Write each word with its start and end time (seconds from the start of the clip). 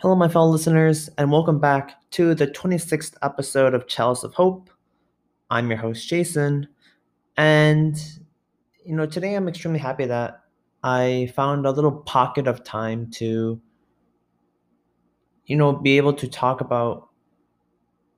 Hello, 0.00 0.14
my 0.14 0.28
fellow 0.28 0.48
listeners, 0.48 1.10
and 1.18 1.30
welcome 1.30 1.58
back 1.58 2.10
to 2.12 2.34
the 2.34 2.46
26th 2.46 3.16
episode 3.20 3.74
of 3.74 3.86
Chalice 3.86 4.24
of 4.24 4.32
Hope. 4.32 4.70
I'm 5.50 5.68
your 5.68 5.76
host, 5.76 6.08
Jason, 6.08 6.66
and 7.36 8.02
you 8.82 8.96
know, 8.96 9.04
today 9.04 9.34
I'm 9.34 9.46
extremely 9.46 9.78
happy 9.78 10.06
that 10.06 10.40
I 10.82 11.30
found 11.36 11.66
a 11.66 11.70
little 11.70 11.92
pocket 11.92 12.46
of 12.46 12.64
time 12.64 13.10
to, 13.16 13.60
you 15.44 15.56
know, 15.56 15.74
be 15.74 15.98
able 15.98 16.14
to 16.14 16.26
talk 16.26 16.62
about, 16.62 17.10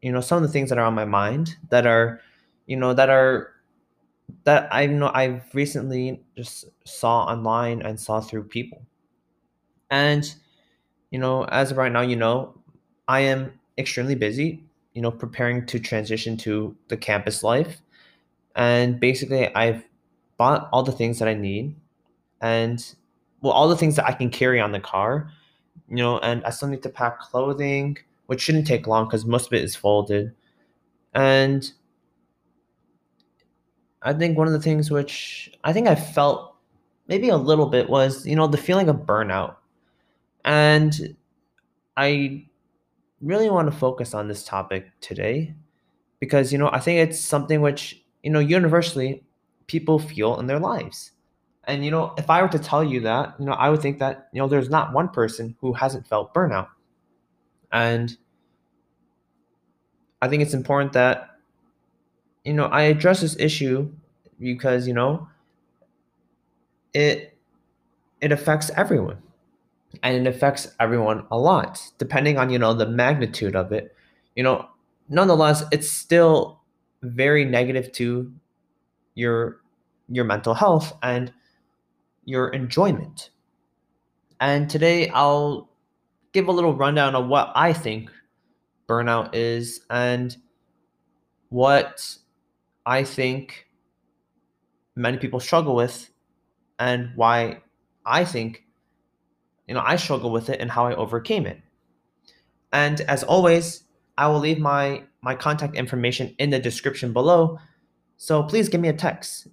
you 0.03 0.13
know, 0.13 0.21
some 0.21 0.37
of 0.37 0.45
the 0.45 0.53
things 0.53 0.69
that 0.69 0.79
are 0.79 0.87
on 0.87 0.95
my 0.95 1.05
mind 1.05 1.57
that 1.71 1.85
are, 1.85 2.21
you 2.67 2.77
know, 2.77 2.95
that 2.95 3.11
are 3.11 3.55
that 4.45 4.69
I 4.71 4.87
know 4.87 5.11
I've 5.13 5.53
recently 5.53 6.23
just 6.37 6.67
saw 6.85 7.25
online 7.25 7.83
and 7.83 7.99
saw 7.99 8.21
through 8.21 8.45
people. 8.45 8.83
And 9.91 10.33
you 11.13 11.19
know, 11.19 11.45
as 11.45 11.71
of 11.71 11.77
right 11.77 11.93
now, 11.93 12.01
you 12.01 12.17
know, 12.17 12.55
I 13.07 13.21
am 13.21 13.53
extremely 13.77 14.15
busy, 14.15 14.65
you 14.95 15.03
know, 15.03 15.11
preparing 15.11 15.67
to 15.67 15.79
transition 15.79 16.39
to 16.39 16.75
the 16.89 16.97
campus 16.97 17.43
life. 17.43 17.83
And 18.57 18.99
basically, 18.99 19.55
I've 19.55 19.85
bought 20.39 20.71
all 20.73 20.83
the 20.83 20.91
things 20.91 21.19
that 21.19 21.29
I 21.29 21.35
need 21.35 21.77
and, 22.41 22.83
well, 23.43 23.53
all 23.53 23.69
the 23.69 23.77
things 23.77 23.95
that 23.97 24.07
I 24.07 24.13
can 24.13 24.31
carry 24.31 24.59
on 24.59 24.73
the 24.73 24.81
car, 24.81 25.31
you 25.87 25.97
know, 25.97 26.19
and 26.21 26.43
I 26.47 26.51
still 26.51 26.69
need 26.69 26.83
to 26.83 26.89
pack 26.89 27.21
clothing, 27.21 27.99
which 28.27 28.41
shouldn't 28.41 28.67
take 28.67 28.87
long 28.87 29.05
because 29.05 29.27
most 29.27 29.49
of 29.49 29.53
it 29.53 29.63
is 29.63 29.77
folded. 29.77 30.33
And 31.13 31.71
I 34.01 34.15
think 34.15 34.39
one 34.39 34.47
of 34.47 34.55
the 34.55 34.61
things 34.61 34.91
which 34.91 35.53
I 35.63 35.75
think 35.75 35.89
I 35.89 35.95
felt 35.95 36.57
maybe 37.07 37.29
a 37.29 37.37
little 37.37 37.67
bit 37.67 37.91
was, 37.91 38.27
you 38.27 38.35
know, 38.35 38.47
the 38.47 38.57
feeling 38.57 38.89
of 38.89 38.97
burnout 38.97 39.57
and 40.45 41.17
I 41.97 42.47
really 43.23 43.51
want 43.51 43.71
to 43.73 43.77
focus 43.79 44.15
on 44.15 44.29
this 44.29 44.45
topic 44.45 44.89
today 45.01 45.55
because, 46.21 46.53
you 46.53 46.59
know, 46.59 46.71
I 46.73 46.81
think 46.81 47.01
it's 47.01 47.21
something 47.21 47.61
which, 47.63 48.03
you 48.23 48.31
know, 48.31 48.41
universally 48.41 49.25
people 49.69 49.99
feel 49.99 50.39
in 50.41 50.47
their 50.47 50.61
lives. 50.61 51.13
And, 51.65 51.85
you 51.85 51.91
know, 51.91 52.15
if 52.19 52.31
I 52.31 52.43
were 52.43 52.49
to 52.49 52.59
tell 52.59 52.85
you 52.85 53.01
that, 53.03 53.35
you 53.39 53.47
know, 53.47 53.53
I 53.53 53.71
would 53.71 53.83
think 53.83 53.99
that, 54.01 54.29
you 54.33 54.41
know, 54.41 54.49
there's 54.49 54.71
not 54.71 54.93
one 54.93 55.09
person 55.11 55.57
who 55.61 55.73
hasn't 55.75 56.07
felt 56.09 56.35
burnout. 56.35 56.69
And 57.73 58.17
I 60.23 60.29
think 60.29 60.43
it's 60.43 60.55
important 60.55 60.93
that, 60.95 61.37
you 62.45 62.53
know, 62.53 62.67
I 62.67 62.83
address 62.83 63.21
this 63.21 63.37
issue 63.39 63.91
because, 64.41 64.87
you 64.87 64.95
know, 64.95 65.29
it 66.95 67.37
it 68.21 68.33
affects 68.33 68.71
everyone 68.77 69.23
and 70.03 70.17
it 70.17 70.29
affects 70.29 70.69
everyone 70.81 71.27
a 71.31 71.39
lot 71.39 71.81
depending 71.99 72.39
on 72.39 72.51
you 72.51 72.59
know 72.59 72.75
the 72.75 72.87
magnitude 72.87 73.57
of 73.57 73.73
it. 73.73 73.95
You 74.37 74.43
know 74.43 74.69
nonetheless 75.09 75.65
it's 75.73 75.91
still 75.91 76.61
very 77.03 77.45
negative 77.45 77.93
to 77.93 78.33
your 79.15 79.61
your 80.09 80.25
mental 80.25 80.55
health 80.55 80.97
and 81.03 81.33
your 82.25 82.49
enjoyment. 82.51 83.31
And 84.41 84.69
today 84.69 85.09
i'll 85.11 85.69
give 86.33 86.49
a 86.49 86.53
little 86.53 86.75
rundown 86.75 87.15
of 87.15 87.29
what 87.29 87.53
i 87.55 87.73
think 87.73 88.11
burnout 88.89 89.35
is 89.35 89.81
and 89.91 90.37
what 91.51 92.17
i 92.87 93.05
think 93.05 93.67
many 94.97 95.19
people 95.19 95.41
struggle 95.41 95.75
with 95.75 96.11
and 96.79 97.11
why 97.17 97.61
i 98.05 98.25
think 98.25 98.65
you 99.73 99.79
know, 99.79 99.85
I 99.87 99.97
struggle 99.97 100.31
with 100.31 100.51
it 100.51 100.61
and 100.61 100.71
how 100.71 100.87
I 100.87 100.95
overcame 100.95 101.47
it. 101.47 101.59
And 102.75 103.01
as 103.01 103.25
always, 103.25 103.85
I 104.19 104.29
will 104.29 104.39
leave 104.39 104.59
my 104.59 105.05
my 105.23 105.35
contact 105.35 105.77
information 105.77 106.35
in 106.39 106.51
the 106.51 106.59
description 106.59 107.15
below. 107.15 107.59
So 108.19 108.43
please 108.43 108.69
give 108.69 108.83
me 108.83 108.91
a 108.91 108.93
text. 108.93 109.47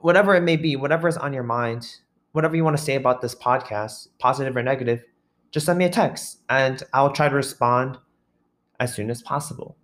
Whatever 0.00 0.34
it 0.34 0.42
may 0.42 0.56
be, 0.56 0.74
whatever 0.74 1.06
is 1.06 1.18
on 1.18 1.34
your 1.34 1.42
mind, 1.42 1.96
whatever 2.32 2.56
you 2.56 2.64
want 2.64 2.78
to 2.78 2.82
say 2.82 2.94
about 2.94 3.20
this 3.20 3.34
podcast, 3.34 4.08
positive 4.20 4.56
or 4.56 4.62
negative, 4.62 5.04
just 5.50 5.66
send 5.66 5.78
me 5.78 5.84
a 5.84 5.90
text 5.90 6.38
and 6.48 6.82
I'll 6.94 7.12
try 7.12 7.28
to 7.28 7.34
respond 7.34 7.98
as 8.80 8.94
soon 8.94 9.10
as 9.10 9.20
possible. 9.20 9.76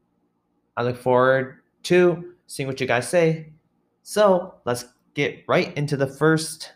I 0.78 0.82
look 0.82 0.96
forward 0.96 1.58
to 1.82 2.32
seeing 2.46 2.68
what 2.68 2.80
you 2.80 2.86
guys 2.86 3.06
say. 3.06 3.52
So 4.02 4.54
let's 4.64 4.86
get 5.12 5.44
right 5.46 5.76
into 5.76 5.98
the 5.98 6.06
first 6.06 6.72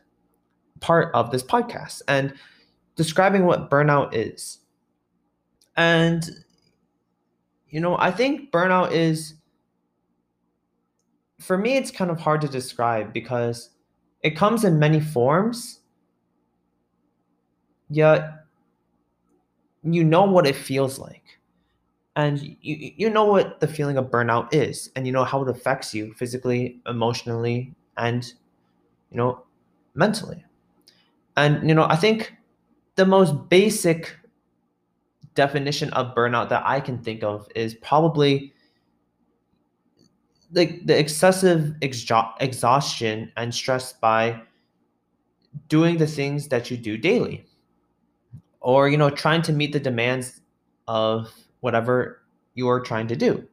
part 0.80 1.14
of 1.14 1.30
this 1.30 1.42
podcast 1.42 2.02
and 2.08 2.34
describing 2.96 3.46
what 3.46 3.70
burnout 3.70 4.10
is. 4.12 4.58
And, 5.76 6.28
you 7.68 7.80
know, 7.80 7.96
I 7.98 8.10
think 8.10 8.50
burnout 8.50 8.92
is, 8.92 9.34
for 11.38 11.56
me, 11.56 11.76
it's 11.76 11.90
kind 11.90 12.10
of 12.10 12.18
hard 12.18 12.40
to 12.40 12.48
describe 12.48 13.12
because 13.12 13.70
it 14.22 14.30
comes 14.36 14.64
in 14.64 14.78
many 14.78 15.00
forms, 15.00 15.80
yet 17.88 18.44
you 19.84 20.02
know 20.02 20.24
what 20.24 20.46
it 20.46 20.56
feels 20.56 20.98
like. 20.98 21.22
And 22.16 22.42
you, 22.42 22.56
you 22.96 23.10
know 23.10 23.26
what 23.26 23.60
the 23.60 23.68
feeling 23.68 23.96
of 23.96 24.06
burnout 24.06 24.52
is, 24.52 24.90
and 24.96 25.06
you 25.06 25.12
know 25.12 25.22
how 25.22 25.42
it 25.42 25.48
affects 25.48 25.94
you 25.94 26.12
physically, 26.14 26.80
emotionally, 26.86 27.72
and, 27.96 28.24
you 29.12 29.16
know, 29.16 29.44
mentally. 29.94 30.44
And 31.38 31.68
you 31.68 31.74
know, 31.74 31.84
I 31.84 31.94
think 31.94 32.34
the 32.96 33.06
most 33.06 33.48
basic 33.48 34.16
definition 35.36 35.92
of 35.92 36.12
burnout 36.16 36.48
that 36.48 36.64
I 36.66 36.80
can 36.80 36.98
think 36.98 37.22
of 37.22 37.46
is 37.54 37.74
probably 37.74 38.52
the, 40.50 40.80
the 40.84 40.98
excessive 40.98 41.74
exha- 41.80 42.34
exhaustion 42.40 43.30
and 43.36 43.54
stress 43.54 43.92
by 43.92 44.42
doing 45.68 45.98
the 45.98 46.08
things 46.08 46.48
that 46.48 46.72
you 46.72 46.76
do 46.76 46.98
daily. 46.98 47.46
Or 48.60 48.88
you 48.88 48.96
know 48.96 49.08
trying 49.08 49.42
to 49.42 49.52
meet 49.52 49.72
the 49.72 49.78
demands 49.78 50.40
of 50.88 51.32
whatever 51.60 52.20
you're 52.54 52.80
trying 52.80 53.06
to 53.06 53.16
do. 53.16 53.46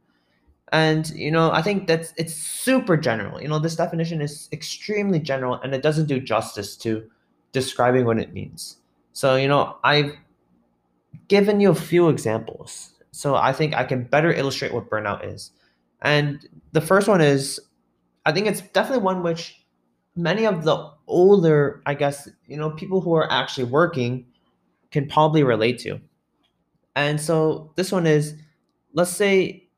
And 0.72 1.08
you 1.12 1.30
know 1.30 1.52
i 1.52 1.62
think 1.62 1.86
that's 1.86 2.14
it's 2.18 2.34
super 2.34 2.98
general. 2.98 3.40
You 3.40 3.48
know 3.48 3.60
this 3.60 3.76
definition 3.76 4.22
is 4.22 4.50
extremely 4.52 5.20
general 5.20 5.62
and 5.62 5.76
it 5.76 5.84
doesn't 5.84 6.08
do 6.08 6.20
justice 6.20 6.76
to 6.78 7.08
describing 7.56 8.06
what 8.06 8.20
it 8.20 8.34
means. 8.34 8.78
So, 9.14 9.38
you 9.38 9.48
know, 9.48 9.78
I've 9.86 10.14
given 11.30 11.62
you 11.62 11.72
a 11.72 11.76
few 11.76 12.10
examples. 12.10 12.92
So 13.12 13.36
I 13.36 13.54
think 13.54 13.74
I 13.74 13.86
can 13.86 14.04
better 14.04 14.34
illustrate 14.34 14.74
what 14.74 14.90
burnout 14.90 15.26
is. 15.26 15.52
And 16.02 16.46
the 16.74 16.82
first 16.82 17.08
one 17.08 17.22
is 17.22 17.62
I 18.26 18.34
think 18.34 18.46
it's 18.48 18.60
definitely 18.60 19.04
one 19.04 19.24
which 19.24 19.64
many 20.18 20.46
of 20.46 20.66
the 20.66 20.92
older, 21.08 21.82
I 21.86 21.94
guess, 21.94 22.28
you 22.46 22.58
know, 22.58 22.72
people 22.72 23.00
who 23.00 23.14
are 23.14 23.32
actually 23.32 23.64
working 23.64 24.26
can 24.92 25.08
probably 25.08 25.44
relate 25.44 25.80
to. 25.80 26.02
And 26.98 27.20
so 27.22 27.72
this 27.78 27.92
one 27.92 28.06
is 28.06 28.36
let's 28.94 29.12
say 29.12 29.70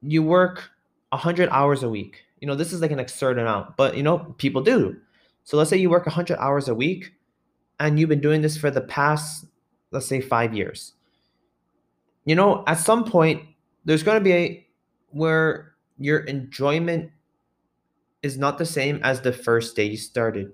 you 0.00 0.22
work 0.22 0.70
100 1.10 1.50
hours 1.50 1.82
a 1.82 1.88
week. 1.88 2.24
You 2.40 2.48
know, 2.48 2.54
this 2.54 2.72
is 2.72 2.80
like 2.80 2.92
an 2.92 2.98
absurd 2.98 3.38
amount, 3.38 3.76
but 3.76 3.94
you 3.94 4.02
know, 4.02 4.34
people 4.38 4.62
do. 4.62 4.96
So 5.44 5.56
let's 5.56 5.70
say 5.70 5.76
you 5.76 5.90
work 5.90 6.06
100 6.06 6.38
hours 6.38 6.68
a 6.68 6.74
week 6.74 7.12
and 7.78 7.98
you've 7.98 8.08
been 8.08 8.20
doing 8.20 8.42
this 8.42 8.56
for 8.56 8.70
the 8.70 8.80
past, 8.80 9.46
let's 9.90 10.06
say, 10.06 10.20
five 10.20 10.54
years. 10.54 10.94
You 12.24 12.34
know, 12.34 12.64
at 12.66 12.78
some 12.78 13.04
point, 13.04 13.42
there's 13.84 14.02
going 14.02 14.18
to 14.18 14.24
be 14.24 14.32
a 14.32 14.66
where 15.10 15.74
your 15.98 16.20
enjoyment 16.20 17.10
is 18.22 18.38
not 18.38 18.56
the 18.56 18.64
same 18.66 19.00
as 19.02 19.20
the 19.20 19.32
first 19.32 19.76
day 19.76 19.84
you 19.84 19.96
started. 19.98 20.50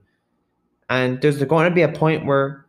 And 0.88 1.20
there's 1.22 1.42
going 1.44 1.68
to 1.68 1.74
be 1.74 1.82
a 1.82 1.88
point 1.88 2.26
where 2.26 2.66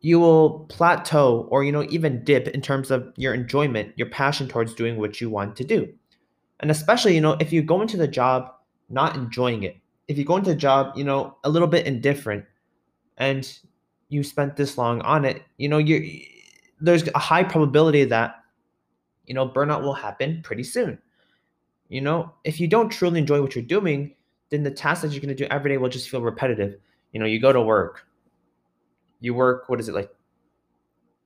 you 0.00 0.18
will 0.18 0.60
plateau 0.70 1.46
or 1.50 1.62
you 1.62 1.70
know 1.70 1.84
even 1.84 2.24
dip 2.24 2.48
in 2.48 2.62
terms 2.62 2.90
of 2.90 3.12
your 3.16 3.34
enjoyment, 3.34 3.92
your 3.96 4.08
passion 4.08 4.48
towards 4.48 4.74
doing 4.74 4.96
what 4.96 5.20
you 5.20 5.28
want 5.28 5.54
to 5.56 5.64
do. 5.64 5.92
And 6.60 6.70
especially, 6.70 7.14
you 7.14 7.20
know, 7.20 7.36
if 7.40 7.52
you 7.52 7.62
go 7.62 7.82
into 7.82 7.98
the 7.98 8.08
job 8.08 8.52
not 8.88 9.16
enjoying 9.16 9.64
it, 9.64 9.76
if 10.08 10.18
you 10.18 10.24
go 10.24 10.36
into 10.36 10.50
a 10.50 10.54
job, 10.54 10.96
you 10.96 11.04
know, 11.04 11.36
a 11.44 11.50
little 11.50 11.68
bit 11.68 11.86
indifferent 11.86 12.44
and 13.18 13.58
you 14.08 14.22
spent 14.22 14.56
this 14.56 14.76
long 14.76 15.00
on 15.02 15.24
it, 15.24 15.42
you 15.58 15.68
know, 15.68 15.78
you 15.78 16.20
there's 16.80 17.06
a 17.14 17.18
high 17.18 17.44
probability 17.44 18.04
that 18.04 18.42
you 19.26 19.34
know, 19.34 19.48
burnout 19.48 19.82
will 19.82 19.94
happen 19.94 20.42
pretty 20.42 20.64
soon. 20.64 20.98
You 21.88 22.00
know, 22.00 22.32
if 22.44 22.58
you 22.58 22.68
don't 22.68 22.90
truly 22.90 23.18
enjoy 23.18 23.40
what 23.40 23.54
you're 23.54 23.64
doing, 23.64 24.14
then 24.50 24.62
the 24.62 24.70
tasks 24.70 25.02
that 25.02 25.12
you're 25.12 25.20
going 25.20 25.34
to 25.34 25.34
do 25.34 25.48
every 25.50 25.70
day 25.70 25.78
will 25.78 25.88
just 25.88 26.10
feel 26.10 26.22
repetitive. 26.22 26.76
You 27.12 27.20
know, 27.20 27.26
you 27.26 27.40
go 27.40 27.52
to 27.52 27.60
work. 27.60 28.06
You 29.20 29.34
work 29.34 29.68
what 29.68 29.78
is 29.78 29.88
it 29.88 29.94
like 29.94 30.10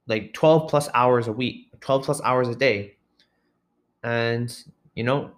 like 0.06 0.32
12 0.34 0.68
plus 0.68 0.88
hours 0.94 1.26
a 1.26 1.32
week, 1.32 1.68
12 1.80 2.04
plus 2.04 2.20
hours 2.22 2.48
a 2.48 2.54
day. 2.54 2.96
And 4.04 4.54
you 4.94 5.02
know, 5.02 5.30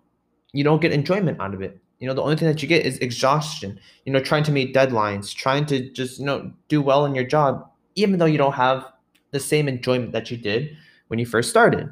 you 0.52 0.64
don't 0.64 0.82
get 0.82 0.92
enjoyment 0.92 1.40
out 1.40 1.54
of 1.54 1.62
it 1.62 1.78
you 1.98 2.06
know 2.06 2.14
the 2.14 2.22
only 2.22 2.36
thing 2.36 2.48
that 2.48 2.62
you 2.62 2.68
get 2.68 2.86
is 2.86 2.98
exhaustion 2.98 3.78
you 4.04 4.12
know 4.12 4.20
trying 4.20 4.42
to 4.42 4.52
meet 4.52 4.74
deadlines 4.74 5.34
trying 5.34 5.66
to 5.66 5.90
just 5.90 6.18
you 6.18 6.24
know 6.24 6.50
do 6.68 6.80
well 6.80 7.04
in 7.04 7.14
your 7.14 7.24
job 7.24 7.68
even 7.94 8.18
though 8.18 8.26
you 8.26 8.38
don't 8.38 8.54
have 8.54 8.84
the 9.30 9.40
same 9.40 9.68
enjoyment 9.68 10.12
that 10.12 10.30
you 10.30 10.36
did 10.36 10.76
when 11.08 11.18
you 11.18 11.26
first 11.26 11.50
started 11.50 11.90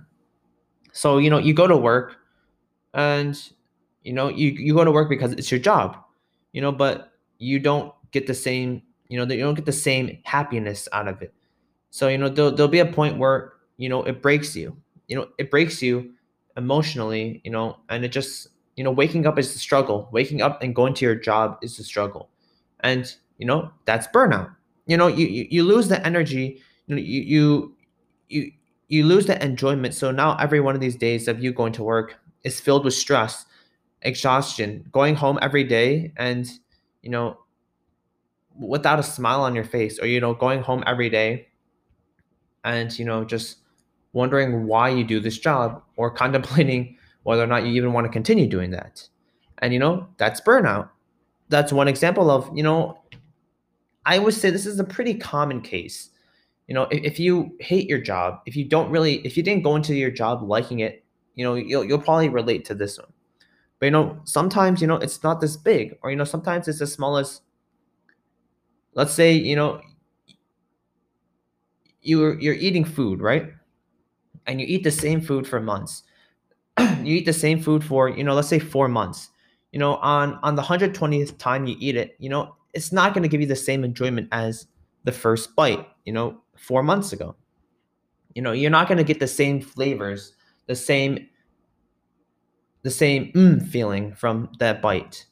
so 0.92 1.18
you 1.18 1.30
know 1.30 1.38
you 1.38 1.52
go 1.52 1.66
to 1.66 1.76
work 1.76 2.16
and 2.94 3.50
you 4.02 4.12
know 4.12 4.28
you, 4.28 4.50
you 4.52 4.74
go 4.74 4.84
to 4.84 4.92
work 4.92 5.08
because 5.08 5.32
it's 5.32 5.50
your 5.50 5.60
job 5.60 5.96
you 6.52 6.60
know 6.60 6.72
but 6.72 7.12
you 7.38 7.58
don't 7.58 7.92
get 8.12 8.26
the 8.26 8.34
same 8.34 8.82
you 9.08 9.18
know 9.18 9.24
that 9.24 9.36
you 9.36 9.42
don't 9.42 9.54
get 9.54 9.66
the 9.66 9.72
same 9.72 10.18
happiness 10.24 10.88
out 10.92 11.08
of 11.08 11.20
it 11.20 11.32
so 11.90 12.08
you 12.08 12.18
know 12.18 12.28
there'll, 12.28 12.52
there'll 12.52 12.70
be 12.70 12.78
a 12.78 12.86
point 12.86 13.18
where 13.18 13.54
you 13.76 13.88
know 13.88 14.02
it 14.04 14.22
breaks 14.22 14.56
you 14.56 14.76
you 15.08 15.16
know 15.16 15.28
it 15.38 15.50
breaks 15.50 15.82
you 15.82 16.12
emotionally 16.56 17.40
you 17.44 17.50
know 17.50 17.76
and 17.90 18.04
it 18.04 18.08
just 18.08 18.48
you 18.76 18.84
know 18.84 18.90
waking 18.90 19.26
up 19.26 19.38
is 19.38 19.52
the 19.52 19.58
struggle. 19.58 20.08
Waking 20.12 20.42
up 20.42 20.62
and 20.62 20.74
going 20.74 20.94
to 20.94 21.04
your 21.04 21.14
job 21.14 21.58
is 21.62 21.76
the 21.76 21.84
struggle. 21.84 22.30
And 22.80 23.12
you 23.38 23.46
know 23.46 23.70
that's 23.84 24.06
burnout. 24.08 24.54
You 24.86 24.96
know 24.96 25.08
you 25.08 25.26
you, 25.26 25.46
you 25.50 25.64
lose 25.64 25.88
the 25.88 26.04
energy 26.06 26.62
you 26.86 26.94
know 26.94 27.02
you 27.02 27.20
you 27.22 27.76
you 28.28 28.52
you 28.88 29.04
lose 29.04 29.26
the 29.26 29.42
enjoyment. 29.44 29.94
So 29.94 30.10
now 30.10 30.36
every 30.36 30.60
one 30.60 30.74
of 30.74 30.80
these 30.80 30.96
days 30.96 31.28
of 31.28 31.42
you 31.42 31.52
going 31.52 31.72
to 31.74 31.82
work 31.82 32.16
is 32.44 32.60
filled 32.60 32.84
with 32.84 32.94
stress 32.94 33.46
exhaustion 34.02 34.86
going 34.92 35.14
home 35.16 35.38
every 35.42 35.64
day 35.64 36.12
and 36.16 36.48
you 37.02 37.10
know 37.10 37.38
without 38.58 38.98
a 38.98 39.02
smile 39.02 39.42
on 39.42 39.54
your 39.54 39.64
face 39.64 39.98
or 39.98 40.06
you 40.06 40.20
know 40.20 40.34
going 40.34 40.62
home 40.62 40.84
every 40.86 41.10
day 41.10 41.48
and 42.64 42.98
you 42.98 43.04
know 43.04 43.24
just 43.24 43.58
wondering 44.12 44.66
why 44.66 44.88
you 44.88 45.02
do 45.02 45.18
this 45.18 45.38
job 45.38 45.82
or 45.96 46.10
contemplating 46.22 46.95
whether 47.26 47.42
or 47.42 47.46
not 47.48 47.64
you 47.64 47.72
even 47.72 47.92
want 47.92 48.04
to 48.04 48.12
continue 48.12 48.46
doing 48.46 48.70
that. 48.70 49.02
And 49.58 49.72
you 49.72 49.80
know 49.80 50.06
that's 50.16 50.40
burnout. 50.40 50.90
That's 51.48 51.72
one 51.72 51.88
example 51.88 52.30
of 52.30 52.48
you 52.56 52.62
know 52.62 52.98
i 54.04 54.16
would 54.18 54.34
say 54.34 54.50
this 54.50 54.66
is 54.66 54.78
a 54.78 54.84
pretty 54.84 55.14
common 55.14 55.60
case. 55.60 56.10
You 56.68 56.74
know 56.74 56.84
if, 56.84 57.02
if 57.02 57.20
you 57.20 57.56
hate 57.58 57.88
your 57.88 57.98
job 57.98 58.40
if 58.46 58.54
you 58.54 58.64
don't 58.64 58.90
really 58.90 59.16
if 59.26 59.36
you 59.36 59.42
didn't 59.42 59.64
go 59.64 59.74
into 59.74 59.94
your 59.94 60.10
job 60.10 60.42
liking 60.42 60.80
it 60.80 61.04
you 61.34 61.44
know 61.44 61.54
you'll, 61.54 61.84
you'll 61.84 62.00
probably 62.00 62.28
relate 62.28 62.64
to 62.66 62.76
this 62.76 62.96
one. 62.96 63.12
But 63.80 63.86
you 63.86 63.90
know 63.90 64.20
sometimes 64.22 64.80
you 64.80 64.86
know 64.86 64.96
it's 64.96 65.24
not 65.24 65.40
this 65.40 65.56
big 65.56 65.98
or 66.02 66.10
you 66.12 66.16
know 66.16 66.24
sometimes 66.24 66.68
it's 66.68 66.80
as 66.80 66.92
small 66.92 67.16
as 67.16 67.40
let's 68.94 69.12
say 69.12 69.32
you 69.32 69.56
know 69.56 69.80
you're 72.02 72.38
you're 72.38 72.54
eating 72.54 72.84
food 72.84 73.20
right? 73.20 73.50
And 74.46 74.60
you 74.60 74.66
eat 74.68 74.84
the 74.84 74.92
same 74.92 75.20
food 75.20 75.44
for 75.48 75.60
months 75.60 76.04
you 77.02 77.16
eat 77.16 77.24
the 77.24 77.32
same 77.32 77.60
food 77.60 77.82
for 77.82 78.08
you 78.08 78.24
know 78.24 78.34
let's 78.34 78.48
say 78.48 78.58
four 78.58 78.88
months. 78.88 79.30
You 79.72 79.78
know 79.78 79.96
on 79.96 80.38
on 80.42 80.54
the 80.54 80.62
120th 80.62 81.38
time 81.38 81.66
you 81.66 81.76
eat 81.78 81.96
it 81.96 82.16
you 82.18 82.28
know 82.28 82.54
it's 82.72 82.92
not 82.92 83.14
going 83.14 83.22
to 83.22 83.28
give 83.28 83.40
you 83.40 83.46
the 83.46 83.56
same 83.56 83.84
enjoyment 83.84 84.28
as 84.32 84.66
the 85.04 85.12
first 85.12 85.54
bite 85.56 85.86
you 86.04 86.12
know 86.12 86.40
four 86.56 86.82
months 86.82 87.12
ago. 87.12 87.34
You 88.34 88.42
know 88.42 88.52
you're 88.52 88.70
not 88.70 88.88
going 88.88 88.98
to 88.98 89.04
get 89.04 89.20
the 89.20 89.28
same 89.28 89.60
flavors 89.60 90.32
the 90.66 90.76
same 90.76 91.28
the 92.82 92.90
same 92.90 93.32
mm 93.32 93.66
feeling 93.66 94.14
from 94.14 94.50
that 94.58 94.80
bite. 94.82 95.26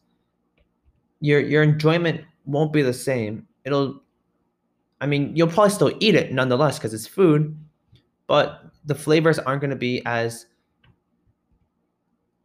Your 1.20 1.40
your 1.40 1.62
enjoyment 1.62 2.22
won't 2.46 2.72
be 2.72 2.82
the 2.82 2.92
same. 2.92 3.46
It'll 3.64 4.02
I 5.00 5.06
mean, 5.06 5.36
you'll 5.36 5.48
probably 5.48 5.70
still 5.70 5.92
eat 6.00 6.14
it 6.14 6.32
nonetheless 6.32 6.78
because 6.78 6.94
it's 6.94 7.06
food, 7.06 7.56
but 8.26 8.64
the 8.86 8.94
flavors 8.94 9.38
aren't 9.38 9.60
going 9.60 9.70
to 9.70 9.76
be 9.76 10.02
as 10.06 10.46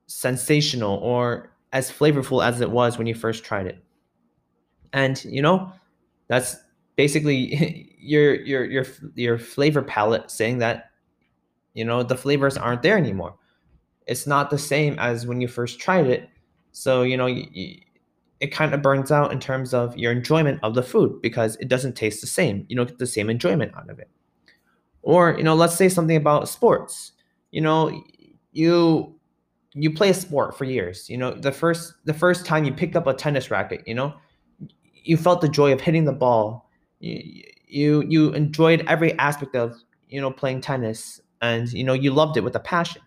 sensational 0.09 0.97
or 0.97 1.55
as 1.71 1.91
flavorful 1.91 2.43
as 2.43 2.61
it 2.61 2.71
was 2.71 2.97
when 2.97 3.05
you 3.07 3.13
first 3.13 3.43
tried 3.43 3.67
it. 3.67 3.83
And 4.91 5.23
you 5.23 5.41
know, 5.41 5.71
that's 6.27 6.57
basically 6.95 7.95
your 7.99 8.35
your 8.41 8.65
your 8.65 8.85
your 9.15 9.37
flavor 9.37 9.83
palate 9.83 10.31
saying 10.31 10.57
that 10.59 10.91
you 11.75 11.85
know 11.85 12.01
the 12.03 12.17
flavors 12.17 12.57
aren't 12.57 12.81
there 12.81 12.97
anymore. 12.97 13.35
It's 14.07 14.25
not 14.25 14.49
the 14.49 14.57
same 14.57 14.97
as 14.97 15.27
when 15.27 15.39
you 15.39 15.47
first 15.47 15.79
tried 15.79 16.07
it. 16.07 16.27
So 16.71 17.03
you 17.03 17.15
know, 17.15 17.27
you, 17.27 17.79
it 18.39 18.47
kind 18.47 18.73
of 18.73 18.81
burns 18.81 19.11
out 19.11 19.31
in 19.31 19.39
terms 19.39 19.73
of 19.73 19.95
your 19.97 20.11
enjoyment 20.11 20.59
of 20.63 20.73
the 20.73 20.83
food 20.83 21.21
because 21.21 21.55
it 21.57 21.67
doesn't 21.67 21.95
taste 21.95 22.21
the 22.21 22.27
same. 22.27 22.65
You 22.69 22.75
don't 22.75 22.87
get 22.87 22.97
the 22.97 23.05
same 23.05 23.29
enjoyment 23.29 23.75
out 23.75 23.89
of 23.89 23.99
it. 23.99 24.09
Or, 25.01 25.35
you 25.37 25.43
know, 25.43 25.55
let's 25.55 25.75
say 25.75 25.89
something 25.89 26.15
about 26.15 26.47
sports. 26.47 27.11
You 27.51 27.61
know, 27.61 28.03
you 28.51 29.18
you 29.73 29.93
play 29.93 30.09
a 30.09 30.13
sport 30.13 30.57
for 30.57 30.65
years. 30.65 31.09
You 31.09 31.17
know, 31.17 31.31
the 31.31 31.51
first 31.51 31.93
the 32.05 32.13
first 32.13 32.45
time 32.45 32.63
you 32.63 32.73
picked 32.73 32.95
up 32.95 33.07
a 33.07 33.13
tennis 33.13 33.51
racket, 33.51 33.87
you 33.87 33.93
know, 33.93 34.13
you 34.93 35.17
felt 35.17 35.41
the 35.41 35.49
joy 35.49 35.71
of 35.71 35.81
hitting 35.81 36.05
the 36.05 36.13
ball. 36.13 36.69
You 36.99 37.43
you, 37.67 38.03
you 38.07 38.33
enjoyed 38.33 38.83
every 38.87 39.17
aspect 39.19 39.55
of, 39.55 39.75
you 40.07 40.19
know, 40.19 40.31
playing 40.31 40.61
tennis 40.61 41.21
and 41.41 41.71
you 41.71 41.83
know, 41.83 41.93
you 41.93 42.11
loved 42.11 42.35
it 42.37 42.43
with 42.43 42.55
a 42.55 42.59
passion. 42.59 43.01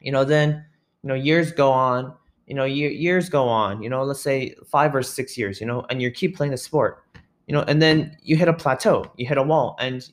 You 0.00 0.12
know, 0.12 0.24
then, 0.24 0.64
you 1.02 1.08
know, 1.08 1.14
years 1.14 1.52
go 1.52 1.70
on 1.70 2.14
you 2.46 2.54
know 2.54 2.64
year, 2.64 2.90
years 2.90 3.28
go 3.28 3.48
on 3.48 3.82
you 3.82 3.88
know 3.88 4.04
let's 4.04 4.20
say 4.20 4.54
five 4.66 4.94
or 4.94 5.02
six 5.02 5.38
years 5.38 5.60
you 5.60 5.66
know 5.66 5.84
and 5.90 6.02
you 6.02 6.10
keep 6.10 6.36
playing 6.36 6.50
the 6.50 6.56
sport 6.56 7.02
you 7.46 7.54
know 7.54 7.62
and 7.62 7.80
then 7.80 8.16
you 8.22 8.36
hit 8.36 8.48
a 8.48 8.52
plateau 8.52 9.04
you 9.16 9.26
hit 9.26 9.38
a 9.38 9.42
wall 9.42 9.76
and 9.80 10.10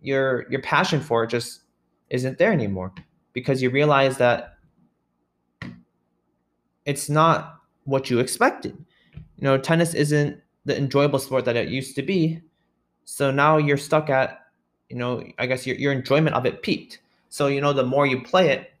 your 0.00 0.50
your 0.50 0.60
passion 0.62 1.00
for 1.00 1.24
it 1.24 1.30
just 1.30 1.62
isn't 2.10 2.38
there 2.38 2.52
anymore 2.52 2.92
because 3.32 3.62
you 3.62 3.70
realize 3.70 4.16
that 4.16 4.54
it's 6.90 7.08
not 7.08 7.60
what 7.84 8.10
you 8.10 8.18
expected 8.18 8.76
you 9.14 9.44
know 9.44 9.56
tennis 9.56 9.94
isn't 9.94 10.40
the 10.64 10.76
enjoyable 10.76 11.18
sport 11.18 11.44
that 11.44 11.56
it 11.56 11.68
used 11.68 11.94
to 11.94 12.02
be 12.02 12.40
so 13.04 13.30
now 13.30 13.56
you're 13.56 13.76
stuck 13.88 14.10
at 14.10 14.46
you 14.88 14.96
know 14.96 15.24
i 15.38 15.46
guess 15.46 15.66
your, 15.66 15.76
your 15.76 15.92
enjoyment 15.92 16.36
of 16.36 16.44
it 16.46 16.62
peaked 16.62 17.00
so 17.28 17.46
you 17.46 17.60
know 17.60 17.72
the 17.72 17.84
more 17.84 18.06
you 18.06 18.22
play 18.22 18.50
it 18.50 18.72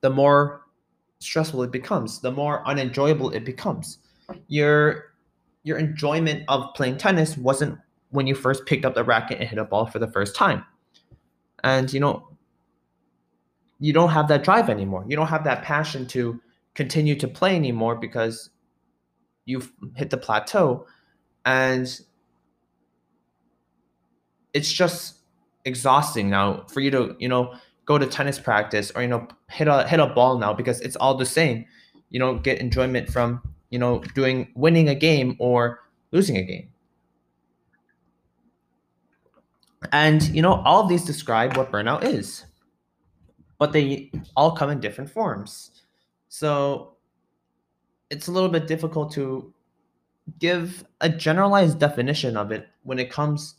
the 0.00 0.10
more 0.10 0.66
stressful 1.18 1.62
it 1.62 1.70
becomes, 1.70 2.20
the 2.20 2.30
more 2.30 2.66
unenjoyable 2.66 3.30
it 3.30 3.44
becomes. 3.44 3.98
Your 4.48 5.12
your 5.62 5.78
enjoyment 5.78 6.44
of 6.48 6.72
playing 6.74 6.96
tennis 6.98 7.36
wasn't 7.36 7.76
when 8.10 8.26
you 8.26 8.34
first 8.34 8.66
picked 8.66 8.84
up 8.84 8.94
the 8.94 9.02
racket 9.02 9.40
and 9.40 9.48
hit 9.48 9.58
a 9.58 9.64
ball 9.64 9.86
for 9.86 9.98
the 9.98 10.06
first 10.06 10.36
time. 10.36 10.64
And 11.64 11.92
you 11.92 12.00
know, 12.00 12.28
you 13.80 13.92
don't 13.92 14.10
have 14.10 14.28
that 14.28 14.44
drive 14.44 14.70
anymore. 14.70 15.04
You 15.08 15.16
don't 15.16 15.26
have 15.26 15.44
that 15.44 15.62
passion 15.62 16.06
to 16.08 16.40
continue 16.76 17.16
to 17.16 17.26
play 17.26 17.56
anymore 17.56 17.96
because 17.96 18.50
you've 19.44 19.72
hit 19.94 20.10
the 20.10 20.16
plateau 20.16 20.86
and 21.44 22.00
it's 24.54 24.72
just 24.72 25.16
exhausting 25.64 26.30
now 26.30 26.64
for 26.68 26.80
you 26.80 26.90
to, 26.90 27.16
you 27.18 27.28
know, 27.28 27.54
go 27.86 27.96
to 27.98 28.06
tennis 28.06 28.38
practice 28.38 28.92
or 28.94 29.02
you 29.02 29.08
know 29.08 29.26
hit 29.48 29.68
a 29.68 29.86
hit 29.88 30.00
a 30.00 30.06
ball 30.08 30.38
now 30.38 30.52
because 30.52 30.80
it's 30.80 30.96
all 30.96 31.14
the 31.14 31.24
same. 31.24 31.64
You 32.10 32.20
don't 32.20 32.42
get 32.42 32.58
enjoyment 32.58 33.08
from 33.08 33.40
you 33.70 33.78
know 33.78 34.00
doing 34.14 34.52
winning 34.54 34.88
a 34.88 34.94
game 34.94 35.36
or 35.38 35.80
losing 36.10 36.36
a 36.36 36.42
game. 36.42 36.68
And 39.92 40.22
you 40.28 40.42
know 40.42 40.54
all 40.64 40.82
of 40.82 40.88
these 40.88 41.04
describe 41.04 41.56
what 41.56 41.72
burnout 41.72 42.04
is. 42.04 42.44
But 43.58 43.72
they 43.72 44.10
all 44.36 44.54
come 44.54 44.68
in 44.68 44.80
different 44.80 45.08
forms. 45.08 45.75
So 46.38 46.98
it's 48.10 48.28
a 48.28 48.30
little 48.30 48.50
bit 48.50 48.66
difficult 48.66 49.10
to 49.12 49.54
give 50.38 50.84
a 51.00 51.08
generalized 51.08 51.80
definition 51.80 52.36
of 52.36 52.52
it 52.52 52.68
when 52.82 52.98
it 52.98 53.10
comes 53.10 53.54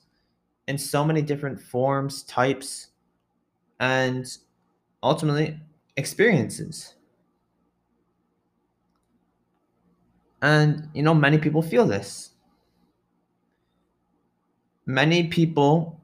in 0.67 0.77
so 0.77 1.03
many 1.03 1.23
different 1.23 1.59
forms, 1.59 2.21
types, 2.21 2.89
and 3.79 4.27
ultimately 5.01 5.59
experiences. 5.95 6.93
And 10.43 10.87
you 10.93 11.01
know, 11.01 11.15
many 11.15 11.39
people 11.39 11.63
feel 11.63 11.87
this. 11.87 12.29
Many 14.85 15.29
people 15.29 15.99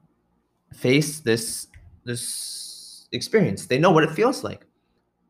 face 0.72 1.20
this 1.20 1.68
this 2.02 3.06
experience. 3.12 3.66
They 3.66 3.78
know 3.78 3.92
what 3.92 4.02
it 4.02 4.10
feels 4.10 4.42
like, 4.42 4.66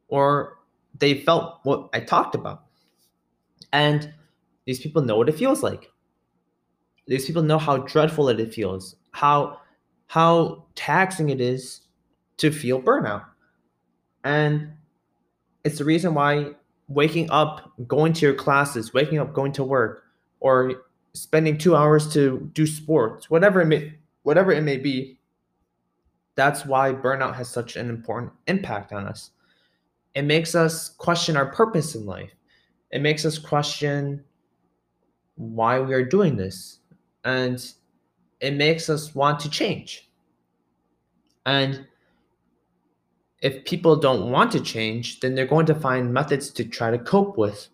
or 0.08 0.63
they 0.98 1.20
felt 1.22 1.60
what 1.64 1.88
I 1.92 2.00
talked 2.00 2.34
about. 2.34 2.64
And 3.72 4.12
these 4.66 4.80
people 4.80 5.02
know 5.02 5.16
what 5.16 5.28
it 5.28 5.36
feels 5.36 5.62
like. 5.62 5.90
These 7.06 7.26
people 7.26 7.42
know 7.42 7.58
how 7.58 7.78
dreadful 7.78 8.28
it 8.28 8.54
feels, 8.54 8.96
how 9.10 9.60
how 10.06 10.64
taxing 10.74 11.30
it 11.30 11.40
is 11.40 11.80
to 12.36 12.50
feel 12.50 12.80
burnout. 12.80 13.24
And 14.22 14.72
it's 15.64 15.78
the 15.78 15.84
reason 15.84 16.14
why 16.14 16.52
waking 16.88 17.30
up, 17.30 17.72
going 17.86 18.12
to 18.14 18.26
your 18.26 18.34
classes, 18.34 18.92
waking 18.92 19.18
up, 19.18 19.32
going 19.32 19.52
to 19.52 19.64
work, 19.64 20.04
or 20.40 20.84
spending 21.14 21.56
two 21.56 21.74
hours 21.74 22.12
to 22.12 22.50
do 22.52 22.66
sports, 22.66 23.30
whatever 23.30 23.60
it 23.60 23.66
may, 23.66 23.94
whatever 24.22 24.52
it 24.52 24.62
may 24.62 24.76
be, 24.76 25.18
that's 26.34 26.66
why 26.66 26.92
burnout 26.92 27.34
has 27.34 27.48
such 27.48 27.76
an 27.76 27.88
important 27.88 28.32
impact 28.46 28.92
on 28.92 29.06
us. 29.06 29.30
It 30.14 30.22
makes 30.22 30.54
us 30.54 30.90
question 30.90 31.36
our 31.36 31.46
purpose 31.46 31.94
in 31.94 32.06
life. 32.06 32.30
it 32.92 33.02
makes 33.02 33.24
us 33.24 33.38
question 33.38 34.22
why 35.34 35.80
we 35.80 35.92
are 35.94 36.04
doing 36.04 36.36
this. 36.36 36.78
And 37.24 37.64
it 38.40 38.54
makes 38.54 38.88
us 38.88 39.14
want 39.14 39.40
to 39.40 39.50
change. 39.50 40.08
And 41.46 41.86
if 43.44 43.64
people 43.64 43.94
don't 43.94 44.30
want 44.30 44.50
to 44.52 44.60
change 44.60 45.20
then 45.20 45.34
they're 45.34 45.46
going 45.46 45.66
to 45.66 45.74
find 45.74 46.12
methods 46.12 46.50
to 46.50 46.64
try 46.64 46.90
to 46.90 46.98
cope 46.98 47.36
with 47.36 47.68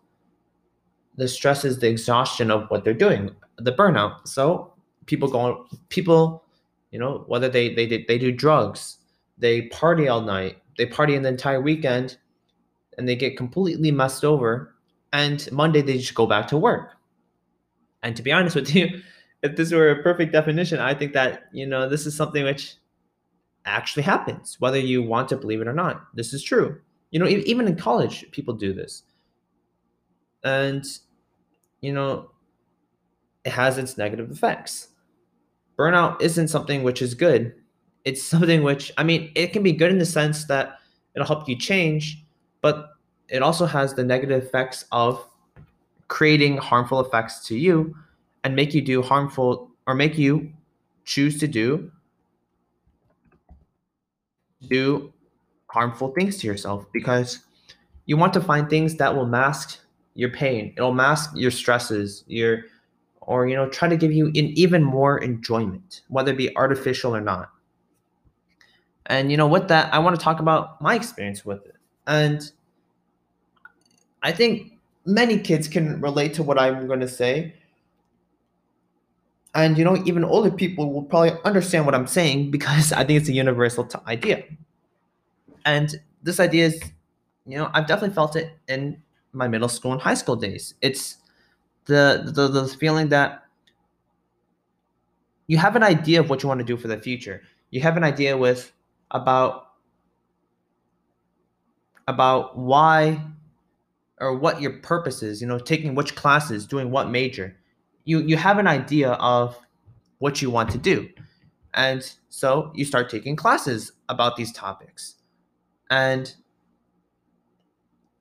the 1.17 1.29
stresses 1.29 1.79
the 1.79 1.89
exhaustion 1.89 2.51
of 2.51 2.69
what 2.69 2.85
they're 2.85 2.93
doing 2.93 3.31
the 3.59 3.73
burnout. 3.73 4.27
So 4.27 4.73
people 5.07 5.29
go 5.29 5.67
people 5.89 6.45
you 6.91 6.99
know 6.99 7.25
whether 7.29 7.49
they 7.49 7.75
they 7.75 8.05
they 8.09 8.19
do 8.19 8.33
drugs 8.33 8.99
they 9.39 9.63
party 9.69 10.09
all 10.09 10.21
night 10.21 10.57
they 10.77 10.87
party 10.87 11.15
in 11.15 11.23
the 11.23 11.29
entire 11.29 11.61
weekend 11.61 12.19
and 12.99 13.09
they 13.09 13.17
get 13.17 13.37
completely 13.37 13.91
messed 13.91 14.25
over 14.25 14.75
and 15.13 15.51
monday 15.53 15.83
they 15.83 15.99
just 15.99 16.15
go 16.15 16.27
back 16.27 16.47
to 16.49 16.57
work. 16.57 16.93
And 18.03 18.17
to 18.17 18.23
be 18.23 18.33
honest 18.33 18.57
with 18.57 18.75
you 18.75 19.01
if 19.43 19.57
this 19.57 19.73
were 19.73 19.91
a 19.91 20.03
perfect 20.03 20.33
definition 20.33 20.79
i 20.79 20.95
think 20.95 21.13
that 21.15 21.45
you 21.53 21.67
know 21.67 21.89
this 21.89 22.07
is 22.07 22.15
something 22.15 22.45
which 22.45 22.75
actually 23.65 24.03
happens 24.03 24.57
whether 24.59 24.79
you 24.79 25.03
want 25.03 25.29
to 25.29 25.37
believe 25.37 25.61
it 25.61 25.69
or 25.69 25.73
not. 25.73 26.07
This 26.15 26.33
is 26.33 26.43
true. 26.43 26.81
You 27.11 27.21
know 27.21 27.27
even 27.27 27.67
in 27.67 27.77
college 27.77 28.31
people 28.31 28.55
do 28.55 28.73
this. 28.73 29.03
And 30.45 30.85
you 31.81 31.93
know 31.93 32.31
it 33.45 33.53
has 33.53 33.79
its 33.79 33.99
negative 33.99 34.31
effects. 34.31 34.89
Burnout 35.79 36.21
isn't 36.21 36.49
something 36.49 36.83
which 36.83 37.01
is 37.01 37.15
good. 37.15 37.55
It's 38.05 38.23
something 38.23 38.63
which 38.63 38.93
i 38.97 39.03
mean 39.03 39.31
it 39.35 39.53
can 39.53 39.63
be 39.63 39.73
good 39.73 39.91
in 39.91 39.99
the 39.99 40.07
sense 40.07 40.45
that 40.47 40.79
it'll 41.15 41.27
help 41.27 41.49
you 41.49 41.57
change 41.57 42.25
but 42.61 42.91
it 43.29 43.43
also 43.43 43.67
has 43.67 43.95
the 43.95 44.05
negative 44.05 44.43
effects 44.43 44.85
of 44.93 45.25
creating 46.09 46.57
harmful 46.57 47.01
effects 47.01 47.47
to 47.47 47.57
you 47.57 47.95
and 48.45 48.57
make 48.57 48.75
you 48.75 48.83
do 48.83 49.01
harmful 49.01 49.71
or 49.87 49.95
make 49.95 50.19
you 50.19 50.53
choose 51.05 51.39
to 51.39 51.47
do 51.47 51.91
do 54.69 55.13
harmful 55.69 56.09
things 56.13 56.37
to 56.39 56.47
yourself 56.47 56.85
because 56.93 57.41
you 58.07 58.17
want 58.17 58.33
to 58.33 58.41
find 58.41 58.69
things 58.69 58.97
that 58.97 59.15
will 59.15 59.27
mask 59.27 59.79
your 60.15 60.31
pain. 60.31 60.75
It'll 60.77 60.93
mask 60.93 61.31
your 61.35 61.51
stresses 61.51 62.25
your 62.27 62.65
or 63.21 63.47
you 63.47 63.55
know 63.55 63.69
try 63.69 63.89
to 63.89 63.97
give 63.97 64.13
you 64.13 64.27
an 64.27 64.35
even 64.35 64.83
more 64.83 65.19
enjoyment 65.19 66.03
whether 66.09 66.33
it 66.33 66.39
be 66.39 66.55
artificial 66.57 67.15
or 67.15 67.21
not. 67.21 67.51
And 69.07 69.31
you 69.31 69.37
know 69.37 69.47
with 69.47 69.69
that 69.69 69.93
i 69.95 69.99
want 69.99 70.19
to 70.19 70.23
talk 70.23 70.41
about 70.41 70.81
my 70.83 70.95
experience 70.95 71.45
with 71.45 71.65
it 71.67 71.77
and 72.07 72.53
i 74.23 74.33
think 74.33 74.73
many 75.07 75.39
kids 75.39 75.69
can 75.69 76.01
relate 76.01 76.35
to 76.35 76.43
what 76.43 76.59
i'm 76.59 76.87
going 76.87 77.01
to 77.01 77.09
say. 77.09 77.55
And 79.53 79.77
you 79.77 79.85
know 79.85 80.01
even 80.07 80.25
older 80.25 80.51
people 80.51 80.93
will 80.93 81.03
probably 81.03 81.33
understand 81.45 81.85
what 81.85 81.95
i'm 81.95 82.07
saying 82.07 82.51
because 82.57 82.93
i 82.93 83.05
think 83.05 83.21
it's 83.21 83.29
a 83.29 83.33
universal 83.33 83.85
t- 83.85 83.99
idea. 84.07 84.45
And 85.65 86.01
this 86.23 86.41
idea 86.41 86.67
is 86.67 86.81
you 87.47 87.59
know 87.59 87.71
i've 87.75 87.87
definitely 87.87 88.15
felt 88.15 88.37
it 88.37 88.53
in 88.69 89.03
my 89.33 89.49
middle 89.49 89.69
school 89.69 89.93
and 89.93 90.01
high 90.01 90.15
school 90.15 90.37
days. 90.37 90.75
It's 90.83 91.17
the 91.87 92.31
the, 92.35 92.49
the 92.49 92.69
feeling 92.69 93.09
that 93.09 93.45
you 95.47 95.59
have 95.59 95.75
an 95.75 95.83
idea 95.83 96.21
of 96.21 96.31
what 96.31 96.43
you 96.43 96.49
want 96.49 96.61
to 96.61 96.65
do 96.65 96.77
for 96.77 96.87
the 96.87 96.97
future. 96.97 97.43
You 97.71 97.81
have 97.81 97.97
an 97.97 98.05
idea 98.05 98.37
with 98.37 98.73
about 99.11 99.70
about 102.11 102.59
why 102.59 103.23
or 104.19 104.37
what 104.37 104.61
your 104.61 104.73
purpose 104.81 105.23
is 105.23 105.41
you 105.41 105.47
know 105.47 105.59
taking 105.59 105.95
which 105.95 106.15
classes 106.17 106.67
doing 106.67 106.91
what 106.91 107.09
major. 107.09 107.57
You 108.05 108.19
you 108.21 108.37
have 108.37 108.59
an 108.59 108.67
idea 108.67 109.13
of 109.13 109.57
what 110.19 110.43
you 110.43 110.51
want 110.51 110.71
to 110.71 110.79
do. 110.79 111.09
And 111.73 112.03
so 112.29 112.73
you 112.75 112.85
start 112.85 113.09
taking 113.09 113.37
classes 113.37 113.93
about 114.09 114.37
these 114.37 114.53
topics. 114.53 115.15
And 115.91 116.35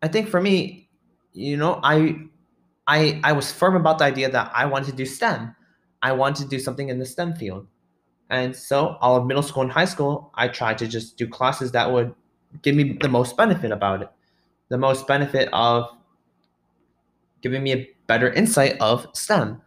i 0.02 0.08
think 0.08 0.30
for 0.30 0.40
me 0.40 0.88
you 1.34 1.58
know 1.58 1.78
i 1.84 2.16
i 2.88 3.20
i 3.26 3.34
was 3.34 3.52
firm 3.52 3.76
about 3.76 3.98
the 4.00 4.06
idea 4.06 4.30
that 4.32 4.50
i 4.56 4.66
wanted 4.66 4.92
to 4.92 4.96
do 4.96 5.06
stem. 5.06 5.56
I 6.02 6.14
wanted 6.14 6.44
to 6.44 6.50
do 6.50 6.60
something 6.60 6.88
in 6.88 7.00
the 7.00 7.06
stem 7.06 7.34
field. 7.34 7.68
And 8.30 8.56
so 8.56 8.96
all 9.02 9.18
of 9.18 9.26
middle 9.26 9.44
school 9.44 9.64
and 9.64 9.72
high 9.72 9.90
school 9.94 10.32
i 10.36 10.48
tried 10.48 10.78
to 10.78 10.88
just 10.88 11.18
do 11.18 11.28
classes 11.28 11.72
that 11.72 11.92
would 11.92 12.14
give 12.62 12.76
me 12.76 12.98
the 13.02 13.10
most 13.10 13.38
benefit 13.38 13.72
about 13.72 14.02
it 14.02 14.10
the 14.70 14.78
most 14.78 15.08
benefit 15.08 15.50
of 15.54 15.90
giving 17.42 17.64
me 17.64 17.74
a 17.74 17.90
better 18.08 18.32
insight 18.34 18.76
of 18.82 19.08
stem 19.14 19.62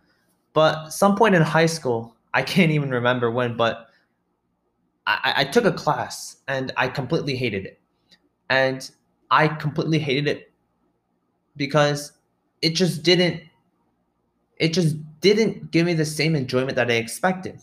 but 0.53 0.91
some 0.91 1.17
point 1.17 1.35
in 1.35 1.43
high 1.43 1.67
school, 1.67 2.17
I 2.35 2.43
can't 2.43 2.71
even 2.71 2.91
remember 2.91 3.31
when, 3.31 3.57
but 3.57 3.89
I, 5.07 5.35
I 5.39 5.45
took 5.45 5.65
a 5.65 5.73
class 5.73 6.37
and 6.49 6.73
I 6.77 6.89
completely 6.89 7.37
hated 7.37 7.67
it. 7.67 7.81
And 8.49 8.89
I 9.31 9.49
completely 9.49 9.99
hated 9.99 10.29
it 10.29 10.53
because 11.57 12.13
it 12.61 12.71
just 12.71 13.03
didn't 13.03 13.43
it 14.59 14.73
just 14.73 14.97
didn't 15.21 15.71
give 15.71 15.87
me 15.87 15.95
the 15.95 16.05
same 16.05 16.37
enjoyment 16.37 16.77
that 16.77 16.91
I 16.91 16.95
expected. 16.95 17.61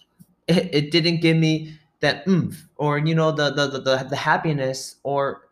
It, 0.47 0.69
it 0.73 0.91
didn't 0.91 1.21
give 1.21 1.37
me 1.37 1.78
that 2.01 2.27
oomph 2.27 2.67
or 2.77 2.97
you 2.97 3.13
know 3.13 3.31
the 3.31 3.51
the 3.51 3.67
the, 3.67 4.07
the 4.09 4.15
happiness 4.15 4.95
or 5.03 5.49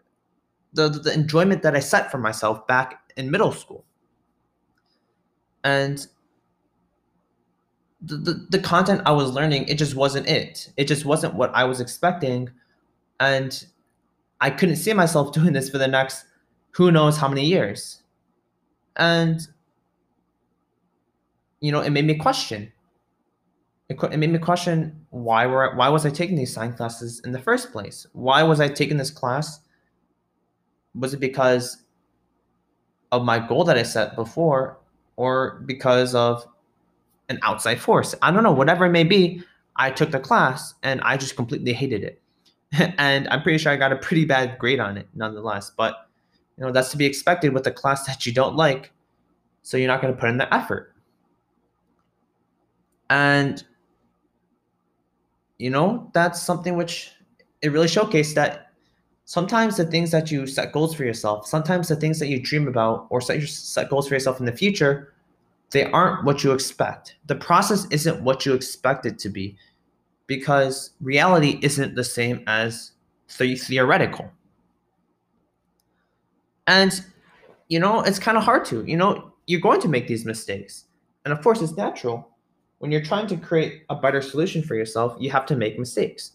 the, 0.74 0.90
the 0.90 1.14
enjoyment 1.14 1.64
that 1.64 1.76
I 1.76 1.80
set 1.80 2.12
for 2.12 2.18
myself 2.18 2.66
back 2.68 3.12
in 3.18 3.32
middle 3.32 3.52
school. 3.52 3.84
And 5.64 6.06
the, 8.02 8.18
the, 8.18 8.48
the 8.52 8.60
content 8.60 9.02
I 9.06 9.12
was 9.12 9.32
learning, 9.32 9.68
it 9.68 9.76
just 9.76 9.96
wasn't 9.96 10.28
it. 10.28 10.72
It 10.78 10.88
just 10.88 11.04
wasn't 11.04 11.34
what 11.34 11.54
I 11.54 11.64
was 11.64 11.82
expecting. 11.82 12.50
And 13.20 13.66
I 14.40 14.50
couldn't 14.52 14.76
see 14.78 14.94
myself 14.94 15.32
doing 15.34 15.54
this 15.54 15.70
for 15.70 15.78
the 15.78 15.88
next 15.88 16.26
who 16.72 16.92
knows 16.92 17.18
how 17.18 17.28
many 17.28 17.44
years. 17.44 18.04
And, 18.96 19.42
you 21.60 21.72
know, 21.72 21.82
it 21.82 21.90
made 21.90 22.06
me 22.06 22.16
question. 22.16 22.72
It, 23.90 23.98
it 24.04 24.18
made 24.18 24.32
me 24.32 24.40
question 24.40 25.06
why 25.12 25.46
were 25.46 25.76
why 25.76 25.90
was 25.90 26.06
I 26.06 26.10
taking 26.10 26.36
these 26.36 26.54
science 26.54 26.76
classes 26.76 27.22
in 27.26 27.32
the 27.32 27.40
first 27.40 27.72
place? 27.72 28.06
Why 28.14 28.44
was 28.44 28.60
I 28.60 28.68
taking 28.68 28.98
this 28.98 29.12
class? 29.12 29.62
Was 30.94 31.14
it 31.14 31.20
because 31.20 31.84
of 33.12 33.24
my 33.24 33.40
goal 33.40 33.64
that 33.66 33.78
I 33.78 33.84
set 33.84 34.16
before, 34.16 34.78
or 35.16 35.62
because 35.66 36.16
of 36.16 36.46
an 37.30 37.40
outside 37.42 37.80
force. 37.80 38.16
I 38.22 38.32
don't 38.32 38.44
know, 38.44 38.52
whatever 38.52 38.86
it 38.86 38.92
may 38.92 39.04
be. 39.04 39.44
I 39.76 39.92
took 39.92 40.12
the 40.12 40.20
class 40.20 40.74
and 40.82 41.02
I 41.02 41.18
just 41.18 41.36
completely 41.36 41.74
hated 41.74 42.04
it. 42.04 42.22
and 42.98 43.28
I'm 43.28 43.44
pretty 43.44 43.58
sure 43.58 43.72
I 43.72 43.76
got 43.76 43.92
a 43.92 43.98
pretty 43.98 44.26
bad 44.26 44.58
grade 44.58 44.80
on 44.80 44.98
it 44.98 45.08
nonetheless. 45.14 45.72
But 45.76 46.08
you 46.58 46.66
know, 46.66 46.72
that's 46.72 46.90
to 46.92 46.98
be 46.98 47.06
expected 47.06 47.54
with 47.54 47.68
a 47.68 47.72
class 47.72 48.06
that 48.08 48.26
you 48.26 48.34
don't 48.34 48.56
like. 48.56 48.92
So 49.62 49.78
you're 49.78 49.88
not 49.88 50.02
going 50.02 50.14
to 50.14 50.20
put 50.20 50.30
in 50.30 50.38
the 50.38 50.52
effort. 50.54 50.96
And 53.10 53.64
you 55.58 55.70
know, 55.70 56.10
that's 56.14 56.42
something 56.42 56.76
which 56.76 57.12
it 57.62 57.72
really 57.72 57.88
showcased 57.88 58.36
that 58.36 58.72
sometimes 59.26 59.78
the 59.78 59.86
things 59.86 60.12
that 60.12 60.32
you 60.32 60.48
set 60.48 60.72
goals 60.72 60.96
for 60.96 61.04
yourself, 61.04 61.48
sometimes 61.48 61.88
the 61.88 61.96
things 61.96 62.20
that 62.20 62.28
you 62.28 62.42
dream 62.42 62.68
about 62.68 63.08
or 63.10 63.20
set, 63.20 63.38
your, 63.38 63.48
set 63.48 63.90
goals 63.90 64.08
for 64.08 64.14
yourself 64.14 64.40
in 64.40 64.46
the 64.46 64.52
future 64.52 65.14
they 65.72 65.86
aren't 65.92 66.24
what 66.24 66.44
you 66.44 66.52
expect. 66.52 67.16
The 67.26 67.36
process 67.36 67.88
isn't 67.92 68.22
what 68.22 68.46
you 68.46 68.54
expect 68.54 69.06
it 69.06 69.20
to 69.20 69.30
be 69.30 69.58
because 70.26 70.92
reality 71.02 71.60
isn't 71.62 71.96
the 71.96 72.04
same 72.04 72.44
as 72.48 72.92
the 73.38 73.56
theoretical. 73.56 74.32
And, 76.68 77.04
you 77.70 77.80
know, 77.80 78.02
it's 78.02 78.20
kind 78.20 78.38
of 78.38 78.44
hard 78.44 78.66
to, 78.66 78.84
you 78.86 78.98
know, 78.98 79.32
you're 79.46 79.62
going 79.62 79.82
to 79.82 79.88
make 79.88 80.08
these 80.08 80.26
mistakes. 80.26 80.86
And 81.26 81.34
of 81.34 81.42
course, 81.42 81.62
it's 81.62 81.76
natural. 81.76 82.30
When 82.80 82.92
you're 82.92 83.04
trying 83.04 83.28
to 83.28 83.38
create 83.38 83.84
a 83.90 83.96
better 83.96 84.22
solution 84.22 84.62
for 84.62 84.76
yourself, 84.76 85.16
you 85.20 85.32
have 85.32 85.46
to 85.48 85.56
make 85.56 85.80
mistakes. 85.80 86.34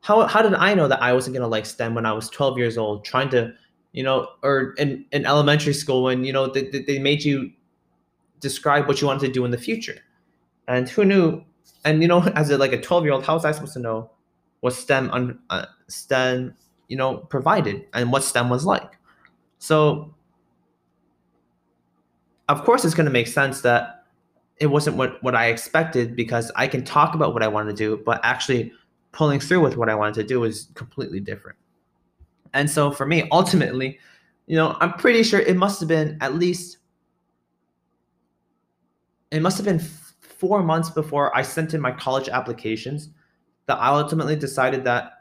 How, 0.00 0.26
how 0.26 0.42
did 0.42 0.54
I 0.54 0.74
know 0.74 0.88
that 0.88 1.02
I 1.02 1.12
wasn't 1.12 1.34
going 1.34 1.42
to 1.42 1.48
like 1.48 1.66
STEM 1.66 1.94
when 1.94 2.06
I 2.06 2.12
was 2.12 2.28
12 2.28 2.58
years 2.58 2.76
old, 2.76 3.04
trying 3.04 3.28
to, 3.30 3.52
you 3.92 4.02
know, 4.02 4.28
or 4.42 4.74
in, 4.78 5.04
in 5.12 5.26
elementary 5.26 5.74
school 5.74 6.04
when, 6.04 6.24
you 6.24 6.32
know, 6.32 6.48
they, 6.48 6.64
they 6.64 6.98
made 6.98 7.24
you 7.24 7.50
describe 8.40 8.86
what 8.86 9.00
you 9.00 9.06
wanted 9.06 9.26
to 9.26 9.32
do 9.32 9.44
in 9.44 9.50
the 9.50 9.58
future. 9.58 9.98
And 10.68 10.88
who 10.88 11.04
knew? 11.04 11.44
And 11.84 12.02
you 12.02 12.08
know, 12.08 12.22
as 12.34 12.50
a, 12.50 12.58
like 12.58 12.72
a 12.72 12.80
12 12.80 13.04
year 13.04 13.12
old, 13.12 13.24
how 13.24 13.34
was 13.34 13.44
I 13.44 13.52
supposed 13.52 13.74
to 13.74 13.80
know 13.80 14.10
what 14.60 14.74
STEM 14.74 15.10
un, 15.10 15.38
uh, 15.50 15.66
STEM 15.88 16.54
you 16.88 16.96
know 16.96 17.18
provided 17.18 17.84
and 17.94 18.12
what 18.12 18.24
STEM 18.24 18.48
was 18.48 18.64
like? 18.64 18.98
So 19.58 20.14
of 22.48 22.64
course, 22.64 22.84
it's 22.84 22.94
going 22.94 23.06
to 23.06 23.12
make 23.12 23.26
sense 23.26 23.60
that 23.62 23.95
it 24.58 24.66
wasn't 24.66 24.96
what 24.96 25.22
what 25.22 25.34
I 25.34 25.46
expected 25.46 26.16
because 26.16 26.50
I 26.56 26.66
can 26.66 26.84
talk 26.84 27.14
about 27.14 27.34
what 27.34 27.42
I 27.42 27.48
want 27.48 27.68
to 27.68 27.74
do, 27.74 28.02
but 28.04 28.20
actually 28.22 28.72
pulling 29.12 29.40
through 29.40 29.60
with 29.60 29.76
what 29.76 29.88
I 29.88 29.94
wanted 29.94 30.14
to 30.14 30.24
do 30.24 30.44
is 30.44 30.68
completely 30.74 31.20
different. 31.20 31.58
And 32.54 32.70
so 32.70 32.90
for 32.90 33.06
me, 33.06 33.28
ultimately, 33.32 33.98
you 34.46 34.56
know, 34.56 34.76
I'm 34.80 34.92
pretty 34.94 35.22
sure 35.22 35.40
it 35.40 35.56
must 35.56 35.80
have 35.80 35.88
been 35.88 36.16
at 36.20 36.34
least 36.34 36.78
it 39.30 39.42
must 39.42 39.56
have 39.56 39.66
been 39.66 39.80
four 40.20 40.62
months 40.62 40.90
before 40.90 41.36
I 41.36 41.42
sent 41.42 41.74
in 41.74 41.80
my 41.80 41.92
college 41.92 42.28
applications 42.28 43.10
that 43.66 43.76
I 43.78 43.88
ultimately 43.88 44.36
decided 44.36 44.84
that 44.84 45.12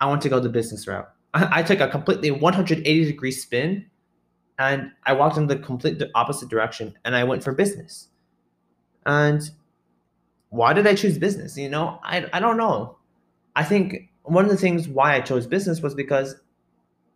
I 0.00 0.06
want 0.06 0.20
to 0.22 0.28
go 0.28 0.40
the 0.40 0.48
business 0.48 0.86
route. 0.86 1.08
I, 1.34 1.60
I 1.60 1.62
took 1.62 1.80
a 1.80 1.88
completely 1.88 2.30
180 2.30 3.04
degree 3.04 3.30
spin 3.30 3.86
and 4.58 4.90
I 5.04 5.12
walked 5.12 5.36
in 5.36 5.46
the 5.46 5.56
complete 5.56 6.02
opposite 6.14 6.48
direction 6.48 6.94
and 7.04 7.14
I 7.14 7.24
went 7.24 7.44
for 7.44 7.52
business. 7.52 8.08
And 9.06 9.50
why 10.50 10.72
did 10.72 10.86
I 10.86 10.94
choose 10.94 11.18
business? 11.18 11.56
You 11.56 11.68
know, 11.68 12.00
I, 12.02 12.26
I 12.32 12.40
don't 12.40 12.56
know. 12.56 12.96
I 13.54 13.64
think 13.64 14.10
one 14.22 14.44
of 14.44 14.50
the 14.50 14.56
things 14.56 14.88
why 14.88 15.14
I 15.16 15.20
chose 15.20 15.46
business 15.46 15.80
was 15.82 15.94
because 15.94 16.36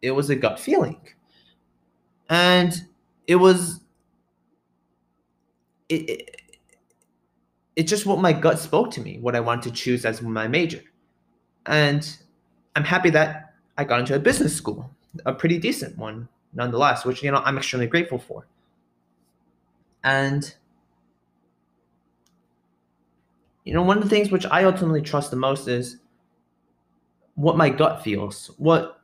it 0.02 0.12
was 0.12 0.30
a 0.30 0.36
gut 0.36 0.60
feeling. 0.60 1.00
And 2.28 2.86
it 3.26 3.36
was 3.36 3.80
it, 5.88 6.08
it 6.08 6.40
it's 7.76 7.90
just 7.90 8.06
what 8.06 8.18
my 8.18 8.32
gut 8.32 8.58
spoke 8.58 8.90
to 8.92 9.00
me, 9.00 9.18
what 9.20 9.36
I 9.36 9.40
wanted 9.40 9.62
to 9.64 9.70
choose 9.72 10.04
as 10.04 10.20
my 10.22 10.48
major. 10.48 10.82
And 11.66 12.18
I'm 12.76 12.84
happy 12.84 13.10
that 13.10 13.54
I 13.78 13.84
got 13.84 14.00
into 14.00 14.14
a 14.14 14.18
business 14.18 14.54
school, 14.54 14.90
a 15.26 15.32
pretty 15.32 15.58
decent 15.58 15.98
one 15.98 16.28
nonetheless, 16.52 17.04
which 17.04 17.22
you 17.22 17.30
know 17.30 17.38
I'm 17.44 17.58
extremely 17.58 17.86
grateful 17.86 18.18
for. 18.18 18.46
And 20.04 20.54
you 23.64 23.74
know, 23.74 23.82
one 23.82 23.98
of 23.98 24.02
the 24.04 24.10
things 24.10 24.30
which 24.30 24.46
I 24.46 24.64
ultimately 24.64 25.02
trust 25.02 25.30
the 25.30 25.36
most 25.36 25.68
is 25.68 25.98
what 27.34 27.56
my 27.56 27.70
gut 27.70 28.02
feels, 28.02 28.50
what 28.58 28.96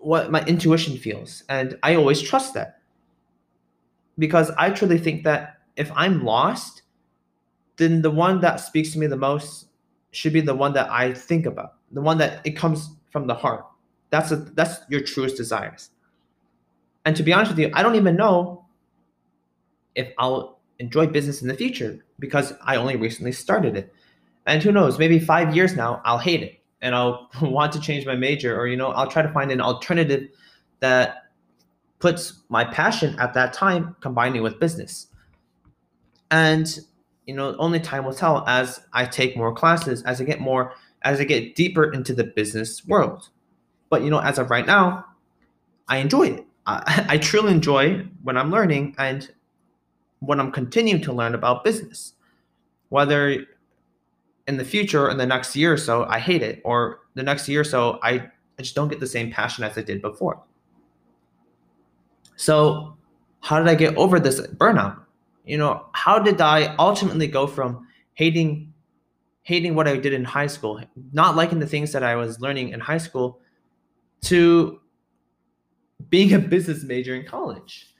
what 0.00 0.30
my 0.30 0.44
intuition 0.44 0.96
feels, 0.96 1.42
and 1.48 1.78
I 1.82 1.96
always 1.96 2.22
trust 2.22 2.54
that 2.54 2.78
because 4.18 4.50
I 4.56 4.70
truly 4.70 4.98
think 4.98 5.24
that 5.24 5.58
if 5.76 5.90
I'm 5.94 6.24
lost, 6.24 6.82
then 7.76 8.02
the 8.02 8.10
one 8.10 8.40
that 8.40 8.60
speaks 8.60 8.92
to 8.92 8.98
me 8.98 9.06
the 9.06 9.16
most 9.16 9.66
should 10.12 10.32
be 10.32 10.40
the 10.40 10.54
one 10.54 10.72
that 10.74 10.90
I 10.90 11.12
think 11.12 11.46
about, 11.46 11.74
the 11.92 12.00
one 12.00 12.18
that 12.18 12.40
it 12.46 12.52
comes 12.52 12.90
from 13.10 13.26
the 13.26 13.34
heart. 13.34 13.66
That's 14.10 14.30
a, 14.30 14.36
that's 14.36 14.80
your 14.88 15.02
truest 15.02 15.36
desires. 15.36 15.90
And 17.04 17.14
to 17.16 17.22
be 17.22 17.32
honest 17.32 17.50
with 17.50 17.58
you, 17.58 17.70
I 17.74 17.82
don't 17.82 17.96
even 17.96 18.16
know 18.16 18.64
if 19.94 20.12
I'll 20.18 20.60
enjoy 20.78 21.06
business 21.06 21.42
in 21.42 21.48
the 21.48 21.54
future 21.54 22.04
because 22.18 22.52
I 22.62 22.76
only 22.76 22.96
recently 22.96 23.32
started 23.32 23.76
it. 23.76 23.92
And 24.46 24.62
who 24.62 24.72
knows, 24.72 24.98
maybe 24.98 25.18
five 25.18 25.54
years 25.54 25.74
now, 25.74 26.00
I'll 26.04 26.18
hate 26.18 26.42
it 26.42 26.60
and 26.80 26.94
I'll 26.94 27.30
want 27.42 27.72
to 27.72 27.80
change 27.80 28.06
my 28.06 28.16
major, 28.16 28.58
or, 28.58 28.66
you 28.66 28.76
know, 28.76 28.90
I'll 28.92 29.08
try 29.08 29.22
to 29.22 29.32
find 29.32 29.50
an 29.50 29.60
alternative 29.60 30.28
that 30.80 31.24
puts 31.98 32.42
my 32.48 32.64
passion 32.64 33.18
at 33.18 33.34
that 33.34 33.52
time 33.52 33.96
combining 34.00 34.42
with 34.42 34.60
business. 34.60 35.08
And, 36.30 36.78
you 37.26 37.34
know, 37.34 37.56
only 37.58 37.80
time 37.80 38.04
will 38.04 38.14
tell 38.14 38.44
as 38.46 38.80
I 38.92 39.06
take 39.06 39.36
more 39.36 39.54
classes, 39.54 40.02
as 40.02 40.20
I 40.20 40.24
get 40.24 40.40
more, 40.40 40.74
as 41.02 41.20
I 41.20 41.24
get 41.24 41.54
deeper 41.54 41.90
into 41.92 42.12
the 42.14 42.24
business 42.24 42.86
world. 42.86 43.30
But, 43.88 44.02
you 44.02 44.10
know, 44.10 44.20
as 44.20 44.38
of 44.38 44.50
right 44.50 44.66
now, 44.66 45.04
I 45.88 45.98
enjoy 45.98 46.28
it. 46.28 46.46
I, 46.66 47.06
I 47.08 47.18
truly 47.18 47.52
enjoy 47.52 48.06
when 48.22 48.36
I'm 48.36 48.50
learning 48.50 48.94
and 48.98 49.30
when 50.20 50.40
I'm 50.40 50.52
continuing 50.52 51.02
to 51.02 51.12
learn 51.12 51.34
about 51.34 51.64
business. 51.64 52.14
Whether 52.88 53.46
in 54.46 54.56
the 54.56 54.64
future, 54.64 55.10
in 55.10 55.18
the 55.18 55.26
next 55.26 55.56
year 55.56 55.72
or 55.72 55.76
so, 55.76 56.04
I 56.04 56.18
hate 56.18 56.42
it, 56.42 56.62
or 56.64 57.00
the 57.14 57.22
next 57.22 57.48
year 57.48 57.62
or 57.62 57.64
so, 57.64 57.98
I, 58.02 58.12
I 58.58 58.62
just 58.62 58.74
don't 58.74 58.88
get 58.88 59.00
the 59.00 59.06
same 59.06 59.30
passion 59.30 59.64
as 59.64 59.76
I 59.76 59.82
did 59.82 60.00
before. 60.00 60.40
So, 62.36 62.96
how 63.40 63.58
did 63.58 63.68
I 63.68 63.74
get 63.74 63.96
over 63.96 64.20
this 64.20 64.40
burnout? 64.40 65.00
You 65.44 65.58
know, 65.58 65.86
how 65.92 66.18
did 66.18 66.40
I 66.40 66.74
ultimately 66.76 67.26
go 67.26 67.46
from 67.46 67.86
hating 68.14 68.72
hating 69.42 69.76
what 69.76 69.86
I 69.86 69.96
did 69.96 70.12
in 70.12 70.24
high 70.24 70.48
school, 70.48 70.80
not 71.12 71.36
liking 71.36 71.60
the 71.60 71.68
things 71.68 71.92
that 71.92 72.02
I 72.02 72.16
was 72.16 72.40
learning 72.40 72.70
in 72.70 72.80
high 72.80 72.98
school, 72.98 73.38
to 74.22 74.80
being 76.10 76.34
a 76.34 76.38
business 76.54 76.82
major 76.82 77.14
in 77.14 77.24
college. 77.24 77.94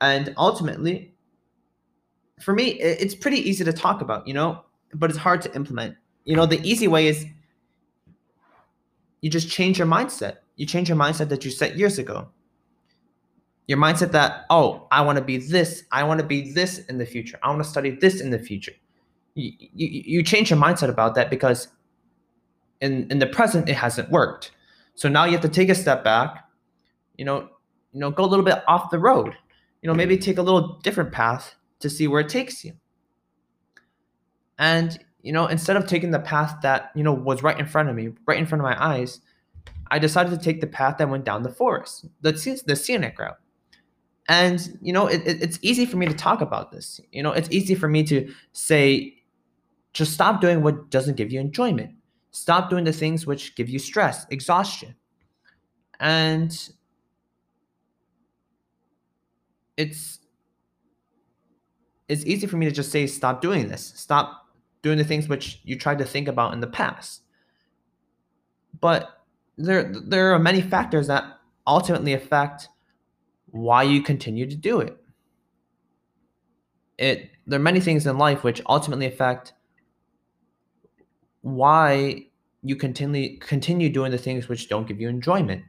And 0.00 0.32
ultimately, 0.36 1.11
for 2.42 2.54
me, 2.54 2.70
it's 2.80 3.14
pretty 3.14 3.38
easy 3.38 3.64
to 3.64 3.72
talk 3.72 4.00
about, 4.00 4.26
you 4.26 4.34
know, 4.34 4.62
but 4.94 5.10
it's 5.10 5.18
hard 5.18 5.40
to 5.42 5.54
implement. 5.54 5.96
You 6.24 6.36
know, 6.36 6.46
the 6.46 6.60
easy 6.68 6.88
way 6.88 7.06
is 7.06 7.26
you 9.20 9.30
just 9.30 9.48
change 9.48 9.78
your 9.78 9.86
mindset. 9.86 10.38
You 10.56 10.66
change 10.66 10.88
your 10.88 10.98
mindset 10.98 11.28
that 11.28 11.44
you 11.44 11.50
set 11.50 11.76
years 11.76 11.98
ago. 11.98 12.28
Your 13.68 13.78
mindset 13.78 14.10
that, 14.12 14.44
oh, 14.50 14.88
I 14.90 15.02
want 15.02 15.18
to 15.18 15.24
be 15.24 15.38
this, 15.38 15.84
I 15.92 16.02
want 16.02 16.20
to 16.20 16.26
be 16.26 16.52
this 16.52 16.78
in 16.86 16.98
the 16.98 17.06
future, 17.06 17.38
I 17.42 17.48
want 17.48 17.62
to 17.62 17.68
study 17.68 17.90
this 17.90 18.20
in 18.20 18.30
the 18.30 18.38
future. 18.38 18.72
You, 19.34 19.52
you, 19.58 19.88
you 19.88 20.22
change 20.22 20.50
your 20.50 20.58
mindset 20.58 20.88
about 20.90 21.14
that 21.14 21.30
because 21.30 21.68
in, 22.80 23.06
in 23.10 23.18
the 23.18 23.26
present, 23.26 23.68
it 23.68 23.74
hasn't 23.74 24.10
worked. 24.10 24.50
So 24.94 25.08
now 25.08 25.24
you 25.24 25.32
have 25.32 25.40
to 25.42 25.48
take 25.48 25.68
a 25.68 25.74
step 25.74 26.04
back, 26.04 26.44
you 27.16 27.24
know, 27.24 27.48
you 27.92 28.00
know, 28.00 28.10
go 28.10 28.24
a 28.24 28.26
little 28.26 28.44
bit 28.44 28.62
off 28.66 28.90
the 28.90 28.98
road. 28.98 29.34
You 29.80 29.88
know, 29.88 29.94
maybe 29.94 30.18
take 30.18 30.38
a 30.38 30.42
little 30.42 30.78
different 30.82 31.12
path 31.12 31.54
to 31.82 31.90
see 31.90 32.08
where 32.08 32.20
it 32.20 32.28
takes 32.28 32.64
you. 32.64 32.72
And, 34.58 34.98
you 35.22 35.32
know, 35.32 35.46
instead 35.46 35.76
of 35.76 35.86
taking 35.86 36.10
the 36.10 36.20
path 36.20 36.56
that, 36.62 36.90
you 36.94 37.02
know, 37.02 37.12
was 37.12 37.42
right 37.42 37.58
in 37.58 37.66
front 37.66 37.88
of 37.88 37.96
me, 37.96 38.10
right 38.26 38.38
in 38.38 38.46
front 38.46 38.60
of 38.60 38.64
my 38.64 38.82
eyes, 38.82 39.20
I 39.90 39.98
decided 39.98 40.30
to 40.30 40.42
take 40.42 40.60
the 40.60 40.66
path 40.66 40.98
that 40.98 41.08
went 41.08 41.24
down 41.24 41.42
the 41.42 41.50
forest, 41.50 42.06
the, 42.22 42.32
the 42.66 42.76
scenic 42.76 43.18
route. 43.18 43.38
And, 44.28 44.78
you 44.80 44.92
know, 44.92 45.06
it, 45.06 45.26
it, 45.26 45.42
it's 45.42 45.58
easy 45.62 45.84
for 45.84 45.96
me 45.96 46.06
to 46.06 46.14
talk 46.14 46.40
about 46.40 46.70
this. 46.70 47.00
You 47.10 47.22
know, 47.22 47.32
it's 47.32 47.50
easy 47.50 47.74
for 47.74 47.88
me 47.88 48.04
to 48.04 48.32
say, 48.52 49.14
just 49.92 50.12
stop 50.12 50.40
doing 50.40 50.62
what 50.62 50.90
doesn't 50.90 51.16
give 51.16 51.32
you 51.32 51.40
enjoyment. 51.40 51.92
Stop 52.30 52.70
doing 52.70 52.84
the 52.84 52.92
things 52.92 53.26
which 53.26 53.54
give 53.56 53.68
you 53.68 53.78
stress, 53.78 54.26
exhaustion. 54.30 54.94
And 56.00 56.56
it's 59.76 60.20
it's 62.12 62.26
easy 62.26 62.46
for 62.46 62.58
me 62.58 62.66
to 62.66 62.72
just 62.72 62.92
say 62.92 63.06
stop 63.06 63.40
doing 63.40 63.68
this. 63.68 63.94
Stop 63.96 64.46
doing 64.82 64.98
the 64.98 65.04
things 65.04 65.28
which 65.28 65.60
you 65.64 65.78
tried 65.78 65.98
to 65.98 66.04
think 66.04 66.28
about 66.28 66.52
in 66.52 66.60
the 66.60 66.66
past. 66.66 67.22
But 68.80 69.22
there 69.56 69.90
there 69.90 70.34
are 70.34 70.38
many 70.38 70.60
factors 70.60 71.06
that 71.06 71.24
ultimately 71.66 72.12
affect 72.12 72.68
why 73.46 73.82
you 73.84 74.02
continue 74.02 74.46
to 74.46 74.56
do 74.56 74.80
it. 74.80 74.96
It 76.98 77.30
there 77.46 77.58
are 77.58 77.62
many 77.62 77.80
things 77.80 78.06
in 78.06 78.18
life 78.18 78.44
which 78.44 78.60
ultimately 78.68 79.06
affect 79.06 79.54
why 81.40 82.26
you 82.62 82.76
continue 82.76 83.38
continue 83.38 83.88
doing 83.88 84.10
the 84.10 84.18
things 84.18 84.48
which 84.48 84.68
don't 84.68 84.86
give 84.86 85.00
you 85.00 85.08
enjoyment. 85.08 85.62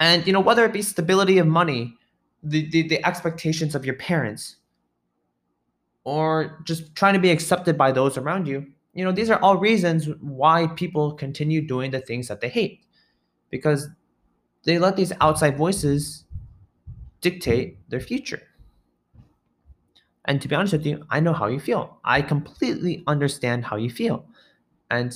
And 0.00 0.26
you 0.26 0.32
know 0.32 0.40
whether 0.40 0.64
it 0.64 0.72
be 0.72 0.80
stability 0.80 1.36
of 1.36 1.46
money 1.46 1.98
the, 2.42 2.68
the, 2.70 2.88
the 2.88 3.06
expectations 3.06 3.74
of 3.76 3.84
your 3.84 3.94
parents 3.94 4.56
or 6.04 6.62
just 6.64 6.94
trying 6.96 7.14
to 7.14 7.20
be 7.20 7.30
accepted 7.30 7.78
by 7.78 7.92
those 7.92 8.16
around 8.16 8.46
you 8.48 8.66
you 8.94 9.04
know 9.04 9.12
these 9.12 9.30
are 9.30 9.40
all 9.40 9.56
reasons 9.56 10.08
why 10.20 10.66
people 10.66 11.12
continue 11.12 11.66
doing 11.66 11.90
the 11.90 12.00
things 12.00 12.28
that 12.28 12.40
they 12.40 12.48
hate. 12.48 12.84
Because 13.50 13.88
they 14.64 14.78
let 14.78 14.96
these 14.96 15.12
outside 15.20 15.56
voices 15.56 16.24
dictate 17.20 17.78
their 17.88 18.00
future. 18.00 18.42
And 20.26 20.40
to 20.40 20.48
be 20.48 20.54
honest 20.54 20.72
with 20.72 20.86
you 20.86 21.04
i 21.10 21.20
know 21.20 21.32
how 21.32 21.46
you 21.46 21.58
feel. 21.58 21.98
I 22.04 22.22
completely 22.22 23.02
understand 23.06 23.64
how 23.64 23.76
you 23.76 23.90
feel. 23.90 24.26
And 24.90 25.14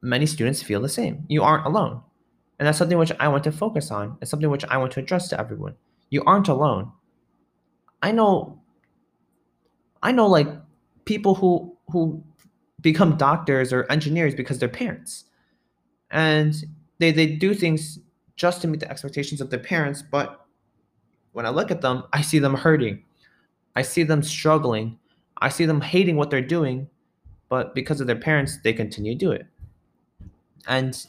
many 0.00 0.26
students 0.26 0.62
feel 0.62 0.80
the 0.80 0.88
same. 0.88 1.24
You 1.28 1.42
aren't 1.42 1.66
alone. 1.66 2.00
And 2.58 2.66
that's 2.66 2.78
something 2.78 2.98
which 2.98 3.12
i 3.20 3.28
want 3.28 3.44
to 3.44 3.52
focus 3.52 3.90
on. 3.90 4.16
It's 4.22 4.30
something 4.30 4.50
which 4.50 4.64
i 4.64 4.78
want 4.78 4.92
to 4.92 5.00
address 5.00 5.28
to 5.28 5.38
everyone. 5.38 5.76
You 6.08 6.24
aren't 6.24 6.48
alone. 6.48 6.92
I 8.02 8.12
know 8.12 8.61
I 10.02 10.12
know 10.12 10.26
like 10.26 10.48
people 11.04 11.34
who 11.34 11.76
who 11.90 12.22
become 12.80 13.16
doctors 13.16 13.72
or 13.72 13.90
engineers 13.90 14.34
because 14.34 14.58
their 14.58 14.68
parents. 14.68 15.24
And 16.10 16.54
they 16.98 17.12
they 17.12 17.26
do 17.26 17.54
things 17.54 17.98
just 18.36 18.62
to 18.62 18.68
meet 18.68 18.80
the 18.80 18.90
expectations 18.90 19.40
of 19.40 19.50
their 19.50 19.58
parents, 19.60 20.02
but 20.02 20.46
when 21.32 21.46
I 21.46 21.50
look 21.50 21.70
at 21.70 21.80
them, 21.80 22.04
I 22.12 22.22
see 22.22 22.38
them 22.38 22.54
hurting. 22.54 23.02
I 23.76 23.82
see 23.82 24.02
them 24.02 24.22
struggling. 24.22 24.98
I 25.40 25.48
see 25.48 25.64
them 25.64 25.80
hating 25.80 26.16
what 26.16 26.30
they're 26.30 26.40
doing, 26.40 26.88
but 27.48 27.74
because 27.74 28.00
of 28.00 28.06
their 28.06 28.16
parents, 28.16 28.58
they 28.62 28.72
continue 28.72 29.14
to 29.14 29.18
do 29.18 29.32
it. 29.32 29.46
And 30.66 31.06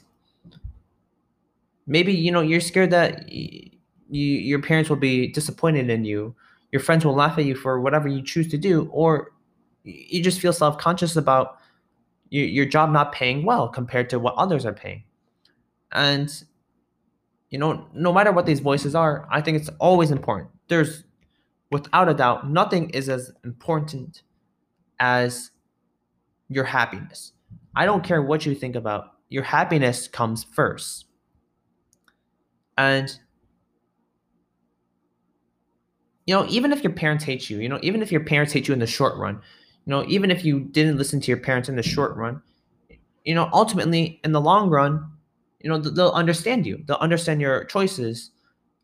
maybe 1.86 2.14
you 2.14 2.32
know 2.32 2.42
you're 2.42 2.62
scared 2.62 2.92
that 2.92 3.30
you, 3.30 3.70
your 4.10 4.62
parents 4.62 4.90
will 4.90 4.98
be 4.98 5.28
disappointed 5.28 5.90
in 5.90 6.06
you 6.06 6.36
your 6.74 6.82
friends 6.82 7.06
will 7.06 7.16
laugh 7.16 7.38
at 7.38 7.46
you 7.46 7.56
for 7.56 7.80
whatever 7.80 8.10
you 8.10 8.22
choose 8.22 8.50
to 8.50 8.58
do 8.58 8.90
or 8.92 9.32
you 9.86 10.22
just 10.22 10.42
feel 10.42 10.52
self-conscious 10.52 11.16
about 11.16 11.60
your, 12.30 12.46
your 12.46 12.66
job 12.66 12.92
not 12.92 13.14
paying 13.14 13.46
well 13.46 13.70
compared 13.70 14.10
to 14.10 14.20
what 14.20 14.36
others 14.36 14.66
are 14.66 14.74
paying 14.74 15.04
and 15.94 16.44
you 17.50 17.58
know 17.58 17.88
no 17.94 18.12
matter 18.12 18.34
what 18.34 18.46
these 18.46 18.60
voices 18.60 18.94
are 18.94 19.26
i 19.32 19.40
think 19.40 19.56
it's 19.56 19.70
always 19.80 20.12
important 20.12 20.50
there's 20.68 21.06
without 21.74 22.08
a 22.08 22.14
doubt, 22.14 22.50
nothing 22.50 22.90
is 22.92 23.10
as 23.10 23.34
important 23.44 24.22
as 25.00 25.52
your 26.48 26.64
happiness. 26.64 27.34
I 27.76 27.86
don't 27.86 28.04
care 28.04 28.22
what 28.22 28.46
you 28.46 28.54
think 28.54 28.76
about, 28.76 29.16
your 29.30 29.44
happiness 29.44 30.08
comes 30.08 30.44
first. 30.44 31.06
And 32.78 33.20
you 36.26 36.34
know, 36.34 36.46
even 36.50 36.72
if 36.72 36.84
your 36.84 36.94
parents 36.94 37.24
hate 37.24 37.50
you, 37.50 37.60
you 37.60 37.70
know, 37.70 37.80
even 37.82 38.02
if 38.02 38.12
your 38.12 38.24
parents 38.24 38.54
hate 38.54 38.68
you 38.68 38.74
in 38.74 38.80
the 38.80 38.88
short 38.88 39.18
run, 39.18 39.36
you 39.86 39.92
know, 39.92 40.06
even 40.08 40.32
if 40.32 40.46
you 40.46 40.62
didn't 40.62 40.98
listen 40.98 41.20
to 41.20 41.28
your 41.28 41.40
parents 41.40 41.68
in 41.68 41.76
the 41.76 41.84
short 41.84 42.16
run, 42.16 42.42
you 43.26 43.36
know, 43.36 43.50
ultimately 43.52 44.20
in 44.24 44.32
the 44.32 44.42
long 44.42 44.70
run, 44.70 45.12
you 45.60 45.70
know, 45.70 45.78
they'll 45.78 46.10
understand 46.10 46.66
you. 46.66 46.84
They'll 46.86 46.98
understand 46.98 47.42
your 47.42 47.66
choices 47.66 48.32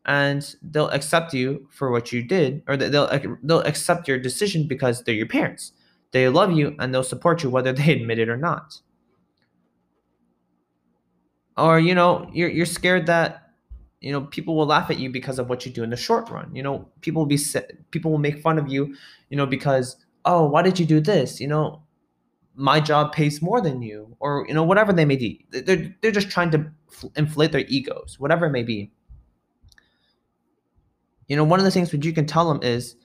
and 0.06 0.54
they'll 0.62 0.88
accept 0.88 1.34
you 1.34 1.68
for 1.70 1.90
what 1.90 2.12
you 2.12 2.22
did 2.22 2.62
or 2.66 2.76
they'll 2.76 3.08
they'll 3.42 3.60
accept 3.60 4.08
your 4.08 4.18
decision 4.18 4.66
because 4.66 5.02
they're 5.02 5.14
your 5.14 5.26
parents. 5.26 5.72
They 6.12 6.28
love 6.28 6.52
you 6.52 6.74
and 6.78 6.92
they'll 6.92 7.02
support 7.02 7.42
you 7.42 7.50
whether 7.50 7.72
they 7.74 7.92
admit 7.92 8.18
it 8.18 8.28
or 8.28 8.36
not. 8.36 8.80
Or 11.56 11.78
you 11.78 11.94
know, 11.94 12.28
you're 12.32 12.48
you're 12.48 12.66
scared 12.66 13.06
that 13.06 13.49
you 14.00 14.10
know 14.10 14.22
people 14.22 14.56
will 14.56 14.66
laugh 14.66 14.90
at 14.90 14.98
you 14.98 15.10
because 15.10 15.38
of 15.38 15.48
what 15.48 15.64
you 15.64 15.72
do 15.72 15.82
in 15.82 15.90
the 15.90 15.96
short 15.96 16.28
run. 16.30 16.54
You 16.54 16.62
know 16.62 16.88
people 17.02 17.22
will 17.22 17.26
be 17.26 17.38
people 17.90 18.10
will 18.10 18.18
make 18.18 18.40
fun 18.40 18.58
of 18.58 18.68
you 18.68 18.94
you 19.28 19.36
know 19.36 19.46
because 19.46 19.96
oh 20.24 20.46
why 20.46 20.62
did 20.62 20.78
you 20.78 20.86
do 20.86 21.00
this? 21.00 21.40
You 21.40 21.48
know 21.48 21.82
my 22.54 22.80
job 22.80 23.12
pays 23.12 23.40
more 23.40 23.60
than 23.60 23.82
you 23.82 24.16
or 24.18 24.44
you 24.48 24.54
know 24.54 24.64
whatever 24.64 24.92
they 24.92 25.04
may 25.04 25.16
be. 25.16 25.46
They're, 25.50 25.94
they're 26.00 26.10
just 26.10 26.30
trying 26.30 26.50
to 26.52 26.70
inflate 27.16 27.52
their 27.52 27.66
egos 27.68 28.18
whatever 28.18 28.46
it 28.46 28.50
may 28.50 28.62
be. 28.62 28.90
You 31.28 31.36
know 31.36 31.44
one 31.44 31.60
of 31.60 31.64
the 31.64 31.70
things 31.70 31.90
that 31.90 32.04
you 32.04 32.12
can 32.12 32.26
tell 32.26 32.48
them 32.48 32.62
is 32.62 32.96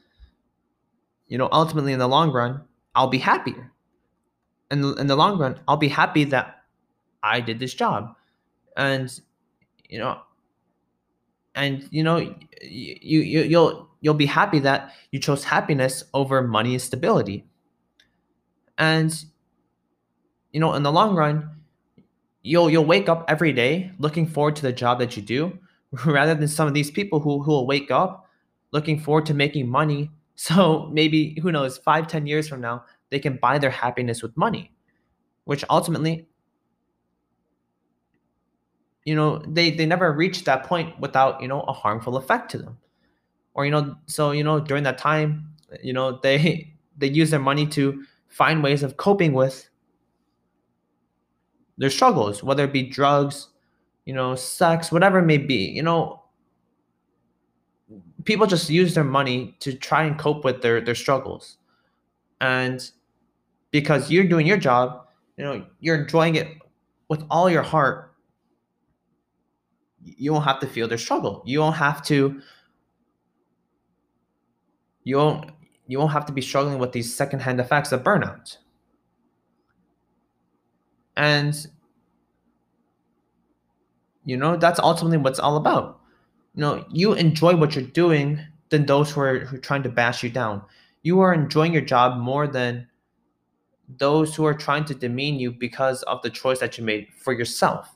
you 1.27 1.37
know 1.37 1.49
ultimately 1.51 1.91
in 1.91 1.99
the 1.99 2.07
long 2.07 2.31
run 2.31 2.61
i'll 2.95 3.07
be 3.07 3.17
happier. 3.17 3.71
In 4.71 4.81
the, 4.81 4.93
in 4.93 5.07
the 5.07 5.15
long 5.17 5.37
run 5.37 5.59
i'll 5.67 5.77
be 5.77 5.89
happy 5.89 6.23
that 6.23 6.63
i 7.21 7.41
did 7.41 7.59
this 7.59 7.73
job. 7.73 8.15
And 8.77 9.11
you 9.89 9.99
know 9.99 10.21
and 11.55 11.87
you 11.89 12.03
know 12.03 12.17
you, 12.17 12.35
you 13.21 13.41
you'll 13.41 13.89
you'll 14.01 14.13
be 14.13 14.25
happy 14.25 14.59
that 14.59 14.93
you 15.11 15.19
chose 15.19 15.43
happiness 15.43 16.03
over 16.13 16.41
money 16.41 16.73
and 16.73 16.81
stability. 16.81 17.45
And 18.77 19.25
you 20.51 20.59
know 20.59 20.73
in 20.73 20.83
the 20.83 20.91
long 20.91 21.15
run 21.15 21.49
you'll 22.43 22.69
you'll 22.69 22.85
wake 22.85 23.09
up 23.09 23.25
every 23.27 23.53
day 23.53 23.91
looking 23.99 24.27
forward 24.27 24.55
to 24.57 24.61
the 24.61 24.73
job 24.73 24.99
that 24.99 25.15
you 25.17 25.23
do 25.23 25.57
rather 26.05 26.35
than 26.35 26.47
some 26.47 26.67
of 26.67 26.73
these 26.73 26.91
people 26.91 27.19
who 27.19 27.41
who 27.41 27.51
will 27.51 27.67
wake 27.67 27.89
up 27.89 28.29
looking 28.71 28.99
forward 28.99 29.25
to 29.25 29.33
making 29.33 29.67
money. 29.67 30.11
So 30.37 30.89
maybe 30.91 31.39
who 31.41 31.49
knows 31.49 31.77
five 31.77 32.07
ten 32.07 32.27
years 32.27 32.49
from 32.49 32.59
now 32.59 32.83
they 33.09 33.19
can 33.19 33.37
buy 33.37 33.57
their 33.57 33.69
happiness 33.69 34.21
with 34.21 34.35
money 34.35 34.73
which 35.45 35.63
ultimately 35.69 36.27
you 39.05 39.15
know 39.15 39.41
they 39.47 39.71
they 39.71 39.85
never 39.85 40.11
reach 40.11 40.43
that 40.43 40.65
point 40.65 40.99
without 40.99 41.41
you 41.41 41.47
know 41.47 41.61
a 41.61 41.73
harmful 41.73 42.17
effect 42.17 42.51
to 42.51 42.57
them. 42.57 42.77
Or 43.53 43.65
you 43.65 43.71
know 43.71 43.95
so 44.07 44.31
you 44.31 44.43
know 44.43 44.59
during 44.59 44.83
that 44.83 44.97
time 44.97 45.53
you 45.81 45.93
know 45.93 46.19
they 46.23 46.73
they 46.97 47.07
use 47.07 47.29
their 47.29 47.39
money 47.39 47.65
to 47.67 48.03
find 48.27 48.61
ways 48.63 48.83
of 48.83 48.97
coping 48.97 49.33
with 49.33 49.69
their 51.77 51.89
struggles 51.89 52.43
whether 52.43 52.63
it 52.63 52.73
be 52.73 52.83
drugs 52.83 53.49
you 54.05 54.13
know 54.13 54.35
sex 54.35 54.91
whatever 54.91 55.19
it 55.19 55.25
may 55.25 55.37
be 55.37 55.69
you 55.69 55.83
know. 55.83 56.21
People 58.23 58.47
just 58.47 58.71
use 58.71 58.95
their 58.95 59.03
money 59.03 59.55
to 59.59 59.71
try 59.71 60.03
and 60.03 60.17
cope 60.17 60.43
with 60.43 60.63
their 60.63 60.81
their 60.81 60.95
struggles. 60.95 61.57
And 62.41 62.89
because 63.69 64.09
you're 64.09 64.23
doing 64.23 64.47
your 64.47 64.57
job 64.57 65.05
you 65.37 65.43
know 65.43 65.63
you're 65.79 66.01
enjoying 66.01 66.35
it 66.35 66.47
with 67.07 67.23
all 67.29 67.49
your 67.49 67.61
heart 67.61 68.14
you 70.05 70.31
won't 70.31 70.45
have 70.45 70.59
to 70.59 70.67
feel 70.67 70.87
their 70.87 70.97
struggle. 70.97 71.41
You 71.45 71.59
won't 71.59 71.75
have 71.75 72.03
to 72.05 72.41
you 75.03 75.17
won't 75.17 75.51
you 75.87 75.99
won't 75.99 76.11
have 76.11 76.25
to 76.25 76.33
be 76.33 76.41
struggling 76.41 76.79
with 76.79 76.91
these 76.91 77.15
secondhand 77.15 77.59
effects 77.59 77.91
of 77.91 78.03
burnout. 78.03 78.57
And 81.17 81.55
you 84.25 84.37
know, 84.37 84.57
that's 84.57 84.79
ultimately 84.79 85.17
what's 85.17 85.39
all 85.39 85.57
about. 85.57 85.99
You 86.55 86.61
know, 86.61 86.85
you 86.91 87.13
enjoy 87.13 87.55
what 87.55 87.75
you're 87.75 87.85
doing 87.85 88.39
than 88.69 88.85
those 88.85 89.11
who 89.11 89.21
are, 89.21 89.39
who 89.39 89.57
are 89.57 89.59
trying 89.59 89.83
to 89.83 89.89
bash 89.89 90.23
you 90.23 90.29
down. 90.29 90.63
You 91.03 91.19
are 91.19 91.33
enjoying 91.33 91.73
your 91.73 91.83
job 91.83 92.17
more 92.17 92.47
than 92.47 92.87
those 93.99 94.35
who 94.35 94.45
are 94.45 94.53
trying 94.55 94.85
to 94.85 94.95
demean 94.95 95.39
you 95.39 95.51
because 95.51 96.01
of 96.03 96.23
the 96.23 96.31
choice 96.31 96.59
that 96.59 96.77
you 96.77 96.83
made 96.83 97.07
for 97.15 97.33
yourself. 97.33 97.95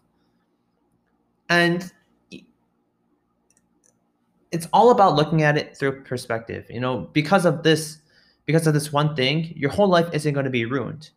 And 1.49 1.91
it's 4.51 4.67
all 4.73 4.91
about 4.91 5.15
looking 5.15 5.43
at 5.43 5.57
it 5.57 5.77
through 5.77 6.03
perspective. 6.03 6.65
You 6.69 6.79
know, 6.79 7.09
because 7.13 7.45
of 7.45 7.63
this, 7.63 7.99
because 8.45 8.65
of 8.67 8.73
this 8.73 8.91
one 8.91 9.15
thing, 9.15 9.53
your 9.55 9.69
whole 9.69 9.87
life 9.87 10.09
isn't 10.13 10.33
going 10.33 10.45
to 10.45 10.49
be 10.49 10.65
ruined. 10.65 11.09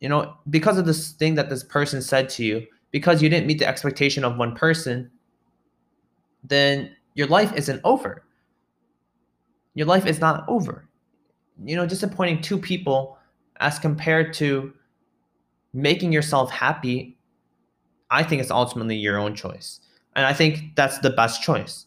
You 0.00 0.08
know, 0.08 0.36
because 0.50 0.76
of 0.76 0.84
this 0.84 1.12
thing 1.12 1.34
that 1.36 1.48
this 1.48 1.64
person 1.64 2.02
said 2.02 2.28
to 2.30 2.44
you, 2.44 2.66
because 2.90 3.22
you 3.22 3.28
didn't 3.28 3.46
meet 3.46 3.58
the 3.58 3.66
expectation 3.66 4.22
of 4.24 4.36
one 4.36 4.54
person, 4.54 5.10
then 6.42 6.94
your 7.14 7.26
life 7.26 7.52
isn't 7.54 7.80
over. 7.84 8.24
Your 9.74 9.86
life 9.86 10.06
is 10.06 10.20
not 10.20 10.44
over. 10.46 10.86
You 11.64 11.76
know, 11.76 11.86
disappointing 11.86 12.42
two 12.42 12.58
people 12.58 13.18
as 13.60 13.78
compared 13.78 14.34
to 14.34 14.74
making 15.72 16.12
yourself 16.12 16.50
happy, 16.50 17.16
I 18.10 18.22
think 18.22 18.42
it's 18.42 18.50
ultimately 18.50 18.96
your 18.96 19.18
own 19.18 19.34
choice. 19.34 19.80
And 20.14 20.26
I 20.26 20.32
think 20.32 20.76
that's 20.76 20.98
the 20.98 21.10
best 21.10 21.42
choice 21.42 21.86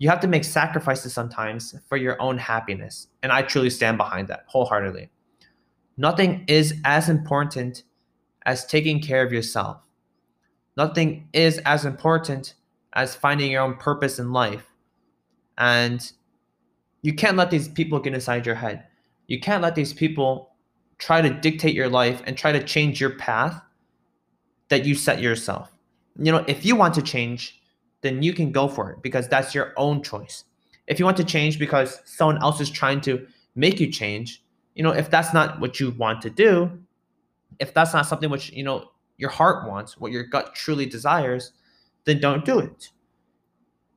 you 0.00 0.08
have 0.08 0.20
to 0.20 0.26
make 0.26 0.44
sacrifices 0.44 1.12
sometimes 1.12 1.74
for 1.86 1.98
your 1.98 2.20
own 2.22 2.38
happiness. 2.38 3.08
And 3.22 3.30
I 3.30 3.42
truly 3.42 3.68
stand 3.68 3.98
behind 3.98 4.28
that 4.28 4.44
wholeheartedly. 4.46 5.10
Nothing 5.98 6.42
is 6.48 6.74
as 6.86 7.10
important 7.10 7.82
as 8.46 8.64
taking 8.64 9.02
care 9.02 9.22
of 9.22 9.30
yourself. 9.30 9.76
Nothing 10.78 11.28
is 11.34 11.58
as 11.66 11.84
important 11.84 12.54
as 12.94 13.14
finding 13.14 13.50
your 13.52 13.60
own 13.60 13.76
purpose 13.76 14.18
in 14.18 14.32
life. 14.32 14.64
And 15.58 16.10
you 17.02 17.12
can't 17.12 17.36
let 17.36 17.50
these 17.50 17.68
people 17.68 18.00
get 18.00 18.14
inside 18.14 18.46
your 18.46 18.54
head. 18.54 18.84
You 19.26 19.38
can't 19.38 19.62
let 19.62 19.74
these 19.74 19.92
people 19.92 20.54
try 20.96 21.20
to 21.20 21.28
dictate 21.28 21.74
your 21.74 21.90
life 21.90 22.22
and 22.26 22.38
try 22.38 22.52
to 22.52 22.64
change 22.64 23.02
your 23.02 23.16
path 23.16 23.60
that 24.70 24.86
you 24.86 24.94
set 24.94 25.20
yourself. 25.20 25.70
You 26.18 26.32
know, 26.32 26.44
if 26.48 26.64
you 26.64 26.74
want 26.74 26.94
to 26.94 27.02
change, 27.02 27.59
then 28.02 28.22
you 28.22 28.32
can 28.32 28.52
go 28.52 28.68
for 28.68 28.90
it 28.90 29.02
because 29.02 29.28
that's 29.28 29.54
your 29.54 29.72
own 29.76 30.02
choice. 30.02 30.44
If 30.86 30.98
you 30.98 31.04
want 31.04 31.16
to 31.18 31.24
change 31.24 31.58
because 31.58 32.00
someone 32.04 32.42
else 32.42 32.60
is 32.60 32.70
trying 32.70 33.00
to 33.02 33.26
make 33.54 33.78
you 33.78 33.90
change, 33.90 34.42
you 34.74 34.82
know, 34.82 34.90
if 34.90 35.10
that's 35.10 35.34
not 35.34 35.60
what 35.60 35.78
you 35.78 35.90
want 35.92 36.22
to 36.22 36.30
do, 36.30 36.70
if 37.58 37.74
that's 37.74 37.92
not 37.92 38.06
something 38.06 38.30
which, 38.30 38.50
you 38.52 38.64
know, 38.64 38.90
your 39.18 39.30
heart 39.30 39.68
wants, 39.68 39.98
what 39.98 40.12
your 40.12 40.24
gut 40.24 40.54
truly 40.54 40.86
desires, 40.86 41.52
then 42.04 42.20
don't 42.20 42.44
do 42.44 42.58
it. 42.58 42.88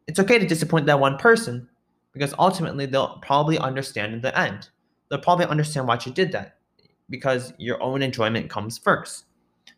It's 0.07 0.19
okay 0.19 0.37
to 0.37 0.45
disappoint 0.45 0.85
that 0.87 0.99
one 0.99 1.17
person 1.17 1.69
because 2.11 2.33
ultimately 2.37 2.85
they'll 2.85 3.19
probably 3.21 3.57
understand 3.57 4.13
in 4.13 4.21
the 4.21 4.37
end. 4.37 4.69
They'll 5.09 5.19
probably 5.19 5.45
understand 5.45 5.87
why 5.87 5.97
you 6.05 6.11
did 6.11 6.31
that 6.33 6.57
because 7.09 7.53
your 7.57 7.81
own 7.81 8.01
enjoyment 8.01 8.49
comes 8.49 8.77
first. 8.77 9.25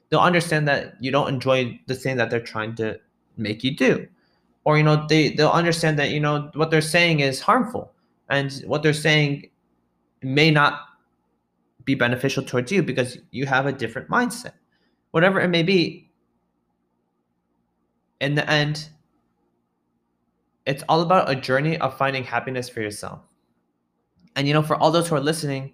They'll 0.09 0.19
understand 0.19 0.67
that 0.67 0.95
you 0.99 1.11
don't 1.11 1.29
enjoy 1.29 1.79
the 1.85 1.95
thing 1.95 2.17
that 2.17 2.29
they're 2.29 2.39
trying 2.39 2.75
to 2.75 2.99
make 3.37 3.63
you 3.63 3.75
do 3.75 4.07
or 4.65 4.77
you 4.77 4.83
know 4.83 5.05
they 5.07 5.29
they'll 5.29 5.49
understand 5.49 5.97
that 5.99 6.09
you 6.09 6.19
know 6.19 6.49
what 6.53 6.71
they're 6.71 6.81
saying 6.81 7.21
is 7.21 7.39
harmful. 7.39 7.91
And 8.29 8.51
what 8.65 8.81
they're 8.81 8.93
saying 8.93 9.49
may 10.21 10.49
not 10.51 10.81
be 11.83 11.93
beneficial 11.93 12.43
towards 12.43 12.71
you 12.71 12.81
because 12.81 13.19
you 13.31 13.45
have 13.45 13.67
a 13.67 13.71
different 13.71 14.09
mindset. 14.09 14.53
Whatever 15.11 15.39
it 15.39 15.49
may 15.49 15.63
be 15.63 16.09
in 18.19 18.35
the 18.35 18.49
end 18.49 18.89
it's 20.65 20.83
all 20.89 21.01
about 21.01 21.29
a 21.29 21.35
journey 21.35 21.77
of 21.77 21.95
finding 21.95 22.23
happiness 22.23 22.67
for 22.67 22.81
yourself. 22.81 23.19
And 24.35 24.47
you 24.47 24.53
know 24.53 24.63
for 24.63 24.75
all 24.75 24.91
those 24.91 25.07
who 25.07 25.15
are 25.15 25.21
listening 25.21 25.73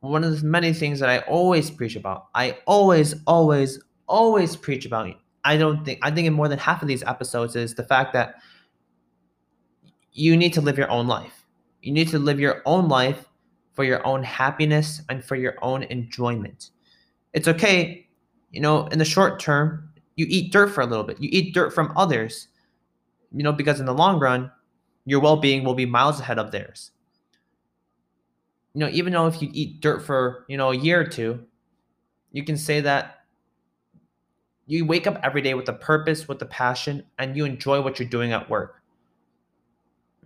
one 0.00 0.24
of 0.24 0.40
the 0.40 0.46
many 0.46 0.72
things 0.72 0.98
that 0.98 1.08
i 1.08 1.18
always 1.20 1.70
preach 1.70 1.94
about 1.94 2.28
i 2.34 2.56
always 2.66 3.14
always 3.26 3.78
always 4.08 4.56
preach 4.56 4.86
about 4.86 5.06
I 5.44 5.56
don't 5.56 5.84
think 5.84 5.98
I 6.02 6.10
think 6.10 6.26
in 6.26 6.32
more 6.32 6.48
than 6.48 6.58
half 6.58 6.82
of 6.82 6.88
these 6.88 7.02
episodes 7.02 7.56
is 7.56 7.74
the 7.74 7.84
fact 7.84 8.12
that 8.12 8.36
you 10.12 10.36
need 10.36 10.52
to 10.54 10.60
live 10.60 10.76
your 10.76 10.90
own 10.90 11.06
life. 11.06 11.46
You 11.82 11.92
need 11.92 12.08
to 12.08 12.18
live 12.18 12.38
your 12.40 12.62
own 12.66 12.88
life 12.88 13.26
for 13.72 13.84
your 13.84 14.06
own 14.06 14.22
happiness 14.22 15.00
and 15.08 15.24
for 15.24 15.36
your 15.36 15.54
own 15.62 15.84
enjoyment. 15.84 16.70
It's 17.32 17.48
okay, 17.48 18.06
you 18.50 18.60
know, 18.60 18.86
in 18.88 18.98
the 18.98 19.04
short 19.04 19.40
term, 19.40 19.88
you 20.16 20.26
eat 20.28 20.52
dirt 20.52 20.68
for 20.68 20.82
a 20.82 20.86
little 20.86 21.04
bit. 21.04 21.20
You 21.20 21.28
eat 21.32 21.54
dirt 21.54 21.72
from 21.72 21.92
others, 21.96 22.48
you 23.32 23.42
know, 23.42 23.52
because 23.52 23.80
in 23.80 23.86
the 23.86 23.94
long 23.94 24.18
run, 24.18 24.50
your 25.06 25.20
well-being 25.20 25.64
will 25.64 25.74
be 25.74 25.86
miles 25.86 26.20
ahead 26.20 26.38
of 26.38 26.50
theirs 26.50 26.90
you 28.74 28.80
know 28.80 28.88
even 28.90 29.12
though 29.12 29.26
if 29.26 29.40
you 29.42 29.50
eat 29.52 29.80
dirt 29.80 30.04
for 30.04 30.44
you 30.48 30.56
know 30.56 30.70
a 30.70 30.76
year 30.76 31.00
or 31.00 31.04
two 31.04 31.44
you 32.32 32.44
can 32.44 32.56
say 32.56 32.80
that 32.80 33.19
you 34.70 34.86
wake 34.86 35.08
up 35.08 35.18
every 35.24 35.42
day 35.42 35.54
with 35.54 35.68
a 35.68 35.72
purpose 35.72 36.28
with 36.28 36.40
a 36.42 36.46
passion 36.46 37.02
and 37.18 37.36
you 37.36 37.44
enjoy 37.44 37.80
what 37.80 37.98
you're 37.98 38.08
doing 38.08 38.30
at 38.30 38.48
work. 38.48 38.80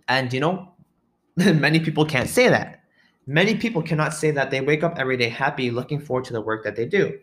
And 0.07 0.31
you 0.31 0.39
know 0.39 0.69
many 1.35 1.79
people 1.79 2.05
can't 2.05 2.29
say 2.29 2.47
that. 2.49 2.83
Many 3.25 3.55
people 3.55 3.81
cannot 3.81 4.13
say 4.13 4.29
that 4.29 4.51
they 4.51 4.61
wake 4.61 4.83
up 4.83 4.99
every 4.99 5.17
day 5.17 5.29
happy 5.29 5.71
looking 5.71 5.99
forward 5.99 6.25
to 6.25 6.33
the 6.33 6.41
work 6.41 6.63
that 6.63 6.75
they 6.75 6.85
do. 6.85 7.17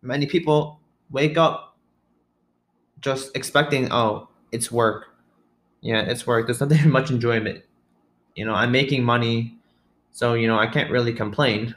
Many 0.00 0.24
people 0.24 0.80
wake 1.10 1.36
up 1.36 1.76
just 3.02 3.36
expecting 3.36 3.92
oh 3.92 4.28
it's 4.50 4.72
work. 4.72 5.08
Yeah 5.82 6.00
it's 6.00 6.26
work. 6.26 6.46
There's 6.46 6.60
nothing 6.60 6.90
much 6.98 7.10
enjoyment. 7.10 7.62
You 8.34 8.46
know 8.46 8.54
i'm 8.54 8.72
making 8.72 9.04
money 9.04 9.58
so 10.10 10.32
you 10.32 10.46
know 10.48 10.58
i 10.58 10.66
can't 10.66 10.90
really 10.90 11.12
complain. 11.12 11.74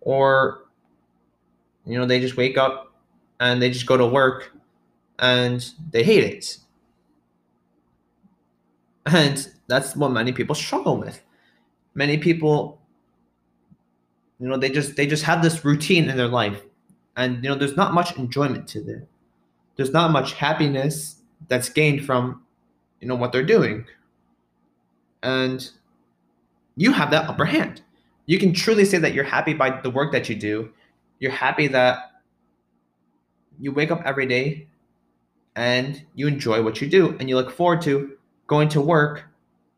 Or 0.00 0.64
you 1.86 1.96
know 1.96 2.06
they 2.06 2.18
just 2.18 2.36
wake 2.36 2.58
up 2.58 2.91
and 3.42 3.60
they 3.60 3.68
just 3.70 3.86
go 3.86 3.96
to 3.96 4.06
work 4.06 4.52
and 5.18 5.72
they 5.90 6.04
hate 6.04 6.22
it. 6.22 6.58
And 9.06 9.48
that's 9.66 9.96
what 9.96 10.12
many 10.12 10.30
people 10.30 10.54
struggle 10.54 10.96
with. 10.96 11.20
Many 11.94 12.18
people 12.18 12.80
you 14.38 14.48
know 14.48 14.56
they 14.56 14.70
just 14.70 14.96
they 14.96 15.06
just 15.06 15.24
have 15.24 15.42
this 15.42 15.64
routine 15.64 16.08
in 16.08 16.16
their 16.16 16.28
life 16.28 16.62
and 17.16 17.42
you 17.42 17.50
know 17.50 17.56
there's 17.56 17.76
not 17.76 17.94
much 17.94 18.16
enjoyment 18.16 18.68
to 18.68 18.78
it. 18.78 19.08
There's 19.76 19.90
not 19.90 20.12
much 20.12 20.34
happiness 20.34 21.16
that's 21.48 21.68
gained 21.68 22.04
from 22.04 22.42
you 23.00 23.08
know 23.08 23.16
what 23.16 23.32
they're 23.32 23.42
doing. 23.42 23.86
And 25.24 25.68
you 26.76 26.92
have 26.92 27.10
that 27.10 27.28
upper 27.28 27.44
hand. 27.44 27.82
You 28.26 28.38
can 28.38 28.52
truly 28.52 28.84
say 28.84 28.98
that 28.98 29.14
you're 29.14 29.24
happy 29.24 29.52
by 29.52 29.80
the 29.80 29.90
work 29.90 30.12
that 30.12 30.28
you 30.28 30.36
do. 30.36 30.72
You're 31.18 31.32
happy 31.32 31.66
that 31.68 32.11
you 33.62 33.70
wake 33.70 33.92
up 33.92 34.02
every 34.04 34.26
day 34.26 34.66
and 35.54 36.02
you 36.16 36.26
enjoy 36.26 36.60
what 36.60 36.80
you 36.80 36.88
do 36.88 37.16
and 37.20 37.28
you 37.28 37.36
look 37.36 37.50
forward 37.50 37.80
to 37.82 38.16
going 38.48 38.68
to 38.68 38.80
work 38.80 39.24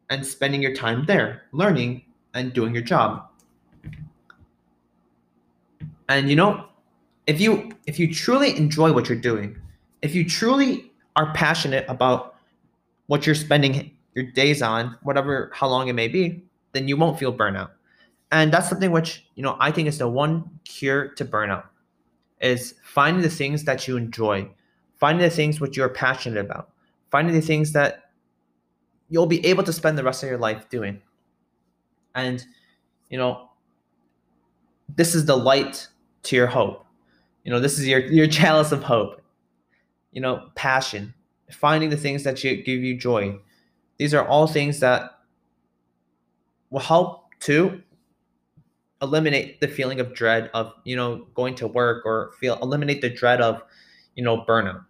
and 0.09 0.27
spending 0.27 0.63
your 0.63 0.75
time 0.75 1.05
there 1.05 1.43
learning 1.53 2.03
and 2.33 2.55
doing 2.55 2.73
your 2.73 2.83
job. 2.83 3.29
And 6.09 6.31
you 6.31 6.37
know 6.37 6.67
if 7.27 7.41
you 7.41 7.73
if 7.87 7.99
you 7.99 8.13
truly 8.13 8.57
enjoy 8.57 8.93
what 8.93 9.09
you're 9.09 9.19
doing 9.19 9.57
if 10.03 10.15
you 10.15 10.29
truly 10.29 10.93
are 11.17 11.33
passionate 11.33 11.85
about 11.89 12.37
what 13.07 13.27
you're 13.27 13.35
spending 13.35 13.91
your 14.15 14.25
days 14.33 14.63
on 14.63 14.97
whatever 15.03 15.51
how 15.55 15.69
long 15.69 15.89
it 15.89 15.95
may 15.95 16.09
be 16.09 16.43
then 16.73 16.89
you 16.89 16.97
won't 16.97 17.19
feel 17.19 17.33
burnout. 17.33 17.71
And 18.33 18.53
that's 18.53 18.69
something 18.69 18.91
which 18.91 19.25
you 19.35 19.43
know 19.43 19.57
i 19.61 19.71
think 19.71 19.89
is 19.89 19.99
the 19.99 20.09
one 20.09 20.51
cure 20.65 21.09
to 21.17 21.25
burnout 21.25 21.65
is 22.45 22.75
finding 22.85 23.23
the 23.23 23.31
things 23.31 23.65
that 23.65 23.89
you 23.89 23.97
enjoy. 23.97 24.49
Finding 24.97 25.23
the 25.23 25.35
things 25.35 25.61
which 25.61 25.77
you're 25.77 25.89
passionate 25.89 26.39
about. 26.39 26.71
Finding 27.11 27.35
the 27.35 27.41
things 27.41 27.73
that 27.73 28.11
you'll 29.09 29.27
be 29.27 29.45
able 29.47 29.63
to 29.65 29.73
spend 29.73 29.97
the 29.97 30.05
rest 30.05 30.23
of 30.23 30.29
your 30.29 30.39
life 30.39 30.69
doing. 30.69 31.01
And 32.15 32.45
you 33.09 33.19
know 33.19 33.49
this 34.95 35.15
is 35.15 35.25
the 35.25 35.37
light 35.37 35.89
to 36.25 36.37
your 36.37 36.47
hope. 36.47 36.85
You 37.45 37.51
know 37.51 37.61
this 37.61 37.79
is 37.79 37.89
your 37.89 38.01
your 38.01 38.27
chalice 38.39 38.73
of 38.73 38.83
hope. 38.83 39.21
You 40.13 40.21
know 40.21 40.51
passion. 40.55 41.15
Finding 41.51 41.91
the 41.91 41.97
things 41.97 42.25
that 42.25 42.43
you, 42.43 42.63
give 42.63 42.83
you 42.83 42.97
joy. 42.97 43.39
These 43.99 44.15
are 44.15 44.27
all 44.27 44.47
things 44.47 44.81
that 44.81 45.19
will 46.71 46.81
help 46.81 47.29
to 47.41 47.83
eliminate 49.05 49.61
the 49.61 49.69
feeling 49.69 50.01
of 50.01 50.15
dread 50.15 50.51
of 50.55 50.73
you 50.85 50.97
know 50.97 51.27
going 51.35 51.55
to 51.55 51.69
work 51.69 52.05
or 52.05 52.33
feel 52.41 52.59
eliminate 52.63 53.01
the 53.01 53.11
dread 53.11 53.41
of 53.41 53.63
you 54.17 54.25
know 54.25 54.45
burnout 54.49 54.85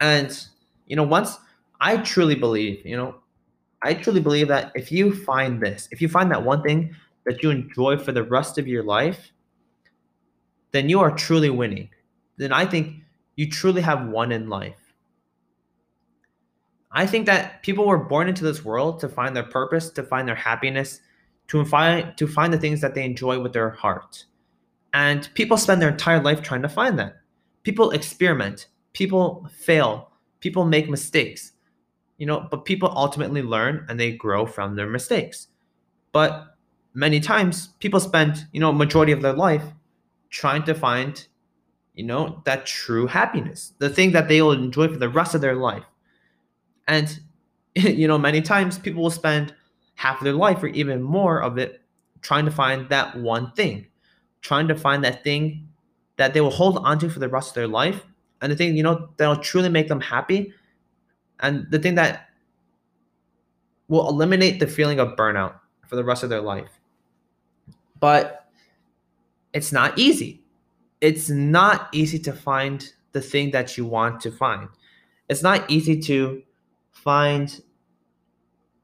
and 0.00 0.46
you 0.86 0.96
know 0.96 1.04
once 1.04 1.38
i 1.80 1.96
truly 1.98 2.34
believe 2.34 2.84
you 2.84 2.96
know 2.96 3.14
i 3.82 3.94
truly 3.94 4.20
believe 4.20 4.48
that 4.48 4.72
if 4.74 4.90
you 4.90 5.14
find 5.14 5.62
this 5.62 5.88
if 5.92 6.02
you 6.02 6.08
find 6.08 6.30
that 6.30 6.42
one 6.42 6.62
thing 6.62 6.94
that 7.24 7.42
you 7.42 7.50
enjoy 7.50 7.96
for 7.96 8.10
the 8.10 8.22
rest 8.22 8.58
of 8.58 8.66
your 8.66 8.82
life 8.82 9.30
then 10.72 10.88
you 10.88 10.98
are 10.98 11.10
truly 11.12 11.50
winning 11.50 11.88
then 12.38 12.52
I 12.52 12.64
think 12.64 13.02
you 13.36 13.50
truly 13.50 13.82
have 13.82 14.08
won 14.08 14.32
in 14.32 14.48
life. 14.48 14.94
I 16.90 17.06
think 17.06 17.26
that 17.26 17.62
people 17.62 17.86
were 17.86 17.98
born 17.98 18.28
into 18.28 18.44
this 18.44 18.64
world 18.64 19.00
to 19.00 19.08
find 19.08 19.36
their 19.36 19.42
purpose, 19.42 19.90
to 19.90 20.02
find 20.02 20.26
their 20.26 20.34
happiness, 20.34 21.00
to 21.48 21.64
find 21.64 22.16
to 22.16 22.26
find 22.26 22.52
the 22.52 22.58
things 22.58 22.80
that 22.80 22.94
they 22.94 23.04
enjoy 23.04 23.38
with 23.40 23.52
their 23.52 23.70
heart. 23.70 24.24
And 24.94 25.28
people 25.34 25.56
spend 25.56 25.82
their 25.82 25.90
entire 25.90 26.22
life 26.22 26.42
trying 26.42 26.62
to 26.62 26.68
find 26.68 26.98
that. 26.98 27.16
People 27.62 27.90
experiment, 27.90 28.68
people 28.92 29.48
fail, 29.54 30.10
people 30.40 30.64
make 30.64 30.88
mistakes. 30.88 31.52
You 32.16 32.26
know, 32.26 32.48
but 32.50 32.64
people 32.64 32.92
ultimately 32.96 33.42
learn 33.42 33.86
and 33.88 33.98
they 33.98 34.12
grow 34.12 34.44
from 34.44 34.74
their 34.74 34.88
mistakes. 34.88 35.48
But 36.12 36.56
many 36.94 37.20
times 37.20 37.68
people 37.78 38.00
spend, 38.00 38.46
you 38.52 38.60
know, 38.60 38.72
majority 38.72 39.12
of 39.12 39.22
their 39.22 39.34
life 39.34 39.62
trying 40.30 40.64
to 40.64 40.74
find 40.74 41.28
you 41.98 42.04
know, 42.04 42.40
that 42.44 42.64
true 42.64 43.08
happiness, 43.08 43.72
the 43.78 43.90
thing 43.90 44.12
that 44.12 44.28
they 44.28 44.40
will 44.40 44.52
enjoy 44.52 44.86
for 44.86 44.98
the 44.98 45.08
rest 45.08 45.34
of 45.34 45.40
their 45.40 45.56
life. 45.56 45.82
And, 46.86 47.18
you 47.74 48.06
know, 48.06 48.16
many 48.16 48.40
times 48.40 48.78
people 48.78 49.02
will 49.02 49.10
spend 49.10 49.52
half 49.98 50.18
of 50.18 50.24
their 50.24 50.32
life 50.32 50.62
or 50.62 50.68
even 50.68 51.02
more 51.02 51.42
of 51.42 51.58
it 51.58 51.82
trying 52.22 52.44
to 52.44 52.50
find 52.50 52.88
that 52.88 53.16
one 53.16 53.52
thing, 53.52 53.86
trying 54.40 54.68
to 54.68 54.74
find 54.74 55.04
that 55.04 55.22
thing 55.22 55.68
that 56.16 56.34
they 56.34 56.40
will 56.40 56.50
hold 56.50 56.78
onto 56.78 57.08
for 57.08 57.18
the 57.18 57.28
rest 57.28 57.50
of 57.50 57.54
their 57.54 57.68
life. 57.68 58.04
And 58.40 58.50
the 58.50 58.56
thing, 58.56 58.76
you 58.76 58.82
know, 58.82 59.10
that'll 59.16 59.36
truly 59.36 59.68
make 59.68 59.88
them 59.88 60.00
happy. 60.00 60.52
And 61.40 61.70
the 61.70 61.78
thing 61.78 61.94
that 61.96 62.28
will 63.88 64.08
eliminate 64.08 64.60
the 64.60 64.66
feeling 64.66 65.00
of 65.00 65.16
burnout 65.16 65.54
for 65.86 65.96
the 65.96 66.04
rest 66.04 66.22
of 66.22 66.30
their 66.30 66.40
life. 66.40 66.70
But 68.00 68.50
it's 69.52 69.72
not 69.72 69.98
easy 69.98 70.42
it's 71.00 71.30
not 71.30 71.88
easy 71.92 72.18
to 72.18 72.32
find 72.32 72.92
the 73.12 73.20
thing 73.20 73.50
that 73.52 73.76
you 73.76 73.84
want 73.84 74.20
to 74.22 74.30
find. 74.30 74.68
It's 75.28 75.42
not 75.42 75.68
easy 75.70 76.00
to 76.00 76.42
find 76.90 77.62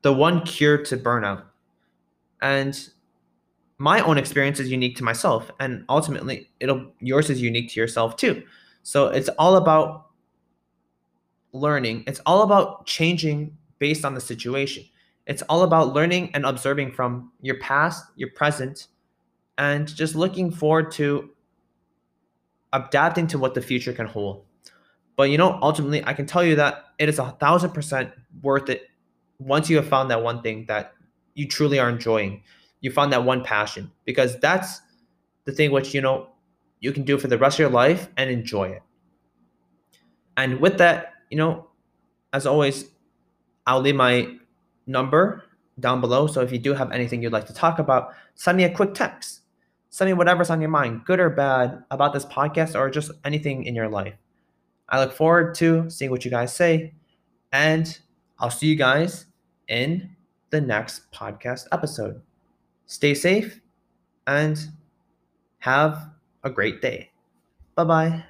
the 0.04 0.12
one 0.12 0.42
cure 0.42 0.76
to 0.76 0.98
burnout. 0.98 1.44
And 2.42 2.78
my 3.78 4.00
own 4.00 4.18
experience 4.18 4.60
is 4.60 4.70
unique 4.70 4.96
to 4.96 5.02
myself 5.02 5.50
and 5.60 5.82
ultimately 5.88 6.50
it'll 6.60 6.92
yours 7.00 7.30
is 7.30 7.40
unique 7.40 7.70
to 7.70 7.80
yourself 7.80 8.14
too. 8.16 8.42
So 8.82 9.06
it's 9.06 9.30
all 9.30 9.56
about 9.56 10.10
learning. 11.52 12.04
It's 12.06 12.20
all 12.26 12.42
about 12.42 12.84
changing 12.84 13.56
based 13.78 14.04
on 14.04 14.12
the 14.12 14.20
situation. 14.20 14.84
It's 15.26 15.40
all 15.48 15.62
about 15.62 15.94
learning 15.94 16.32
and 16.34 16.44
observing 16.44 16.92
from 16.92 17.32
your 17.40 17.58
past, 17.60 18.04
your 18.14 18.28
present, 18.32 18.88
and 19.56 19.88
just 19.88 20.14
looking 20.14 20.50
forward 20.50 20.92
to 20.92 21.30
adapting 22.74 23.26
to 23.28 23.38
what 23.38 23.54
the 23.54 23.62
future 23.62 23.94
can 23.94 24.06
hold. 24.06 24.44
But 25.16 25.30
you 25.30 25.38
know, 25.38 25.58
ultimately, 25.62 26.04
I 26.04 26.12
can 26.12 26.26
tell 26.26 26.44
you 26.44 26.56
that 26.56 26.84
it 26.98 27.08
is 27.08 27.18
a 27.18 27.30
thousand 27.40 27.70
percent 27.70 28.10
worth 28.42 28.68
it 28.68 28.90
once 29.44 29.68
you 29.68 29.76
have 29.76 29.88
found 29.88 30.10
that 30.10 30.22
one 30.22 30.42
thing 30.42 30.64
that 30.66 30.94
you 31.34 31.46
truly 31.46 31.78
are 31.78 31.88
enjoying. 31.88 32.42
You 32.80 32.90
found 32.90 33.12
that 33.12 33.24
one 33.24 33.42
passion 33.42 33.90
because 34.04 34.38
that's 34.40 34.80
the 35.44 35.52
thing 35.52 35.70
which 35.70 35.94
you 35.94 36.00
know 36.00 36.28
you 36.80 36.92
can 36.92 37.04
do 37.04 37.18
for 37.18 37.28
the 37.28 37.38
rest 37.38 37.56
of 37.56 37.60
your 37.60 37.70
life 37.70 38.08
and 38.16 38.30
enjoy 38.30 38.68
it. 38.68 38.82
And 40.36 40.60
with 40.60 40.78
that, 40.78 41.14
you 41.30 41.36
know, 41.36 41.68
as 42.32 42.46
always, 42.46 42.86
I'll 43.66 43.80
leave 43.80 43.96
my 43.96 44.36
number 44.86 45.44
down 45.80 46.00
below. 46.00 46.26
So 46.26 46.40
if 46.40 46.52
you 46.52 46.58
do 46.58 46.74
have 46.74 46.92
anything 46.92 47.22
you'd 47.22 47.32
like 47.32 47.46
to 47.46 47.54
talk 47.54 47.78
about, 47.78 48.14
send 48.34 48.56
me 48.56 48.64
a 48.64 48.74
quick 48.74 48.94
text 48.94 49.40
Send 49.94 50.08
me 50.08 50.14
whatever's 50.14 50.50
on 50.50 50.60
your 50.60 50.70
mind, 50.70 51.04
good 51.04 51.20
or 51.20 51.30
bad, 51.30 51.84
about 51.92 52.12
this 52.12 52.24
podcast 52.24 52.74
or 52.74 52.90
just 52.90 53.12
anything 53.24 53.62
in 53.62 53.76
your 53.76 53.88
life. 53.88 54.14
I 54.88 54.98
look 54.98 55.12
forward 55.12 55.54
to 55.58 55.88
seeing 55.88 56.10
what 56.10 56.24
you 56.24 56.32
guys 56.32 56.52
say, 56.52 56.94
and 57.52 57.96
I'll 58.40 58.50
see 58.50 58.66
you 58.66 58.74
guys 58.74 59.26
in 59.68 60.10
the 60.50 60.60
next 60.60 61.10
podcast 61.12 61.66
episode. 61.72 62.20
Stay 62.86 63.14
safe 63.14 63.60
and 64.26 64.58
have 65.58 66.10
a 66.42 66.50
great 66.50 66.82
day. 66.82 67.10
Bye 67.74 67.84
bye. 67.84 68.24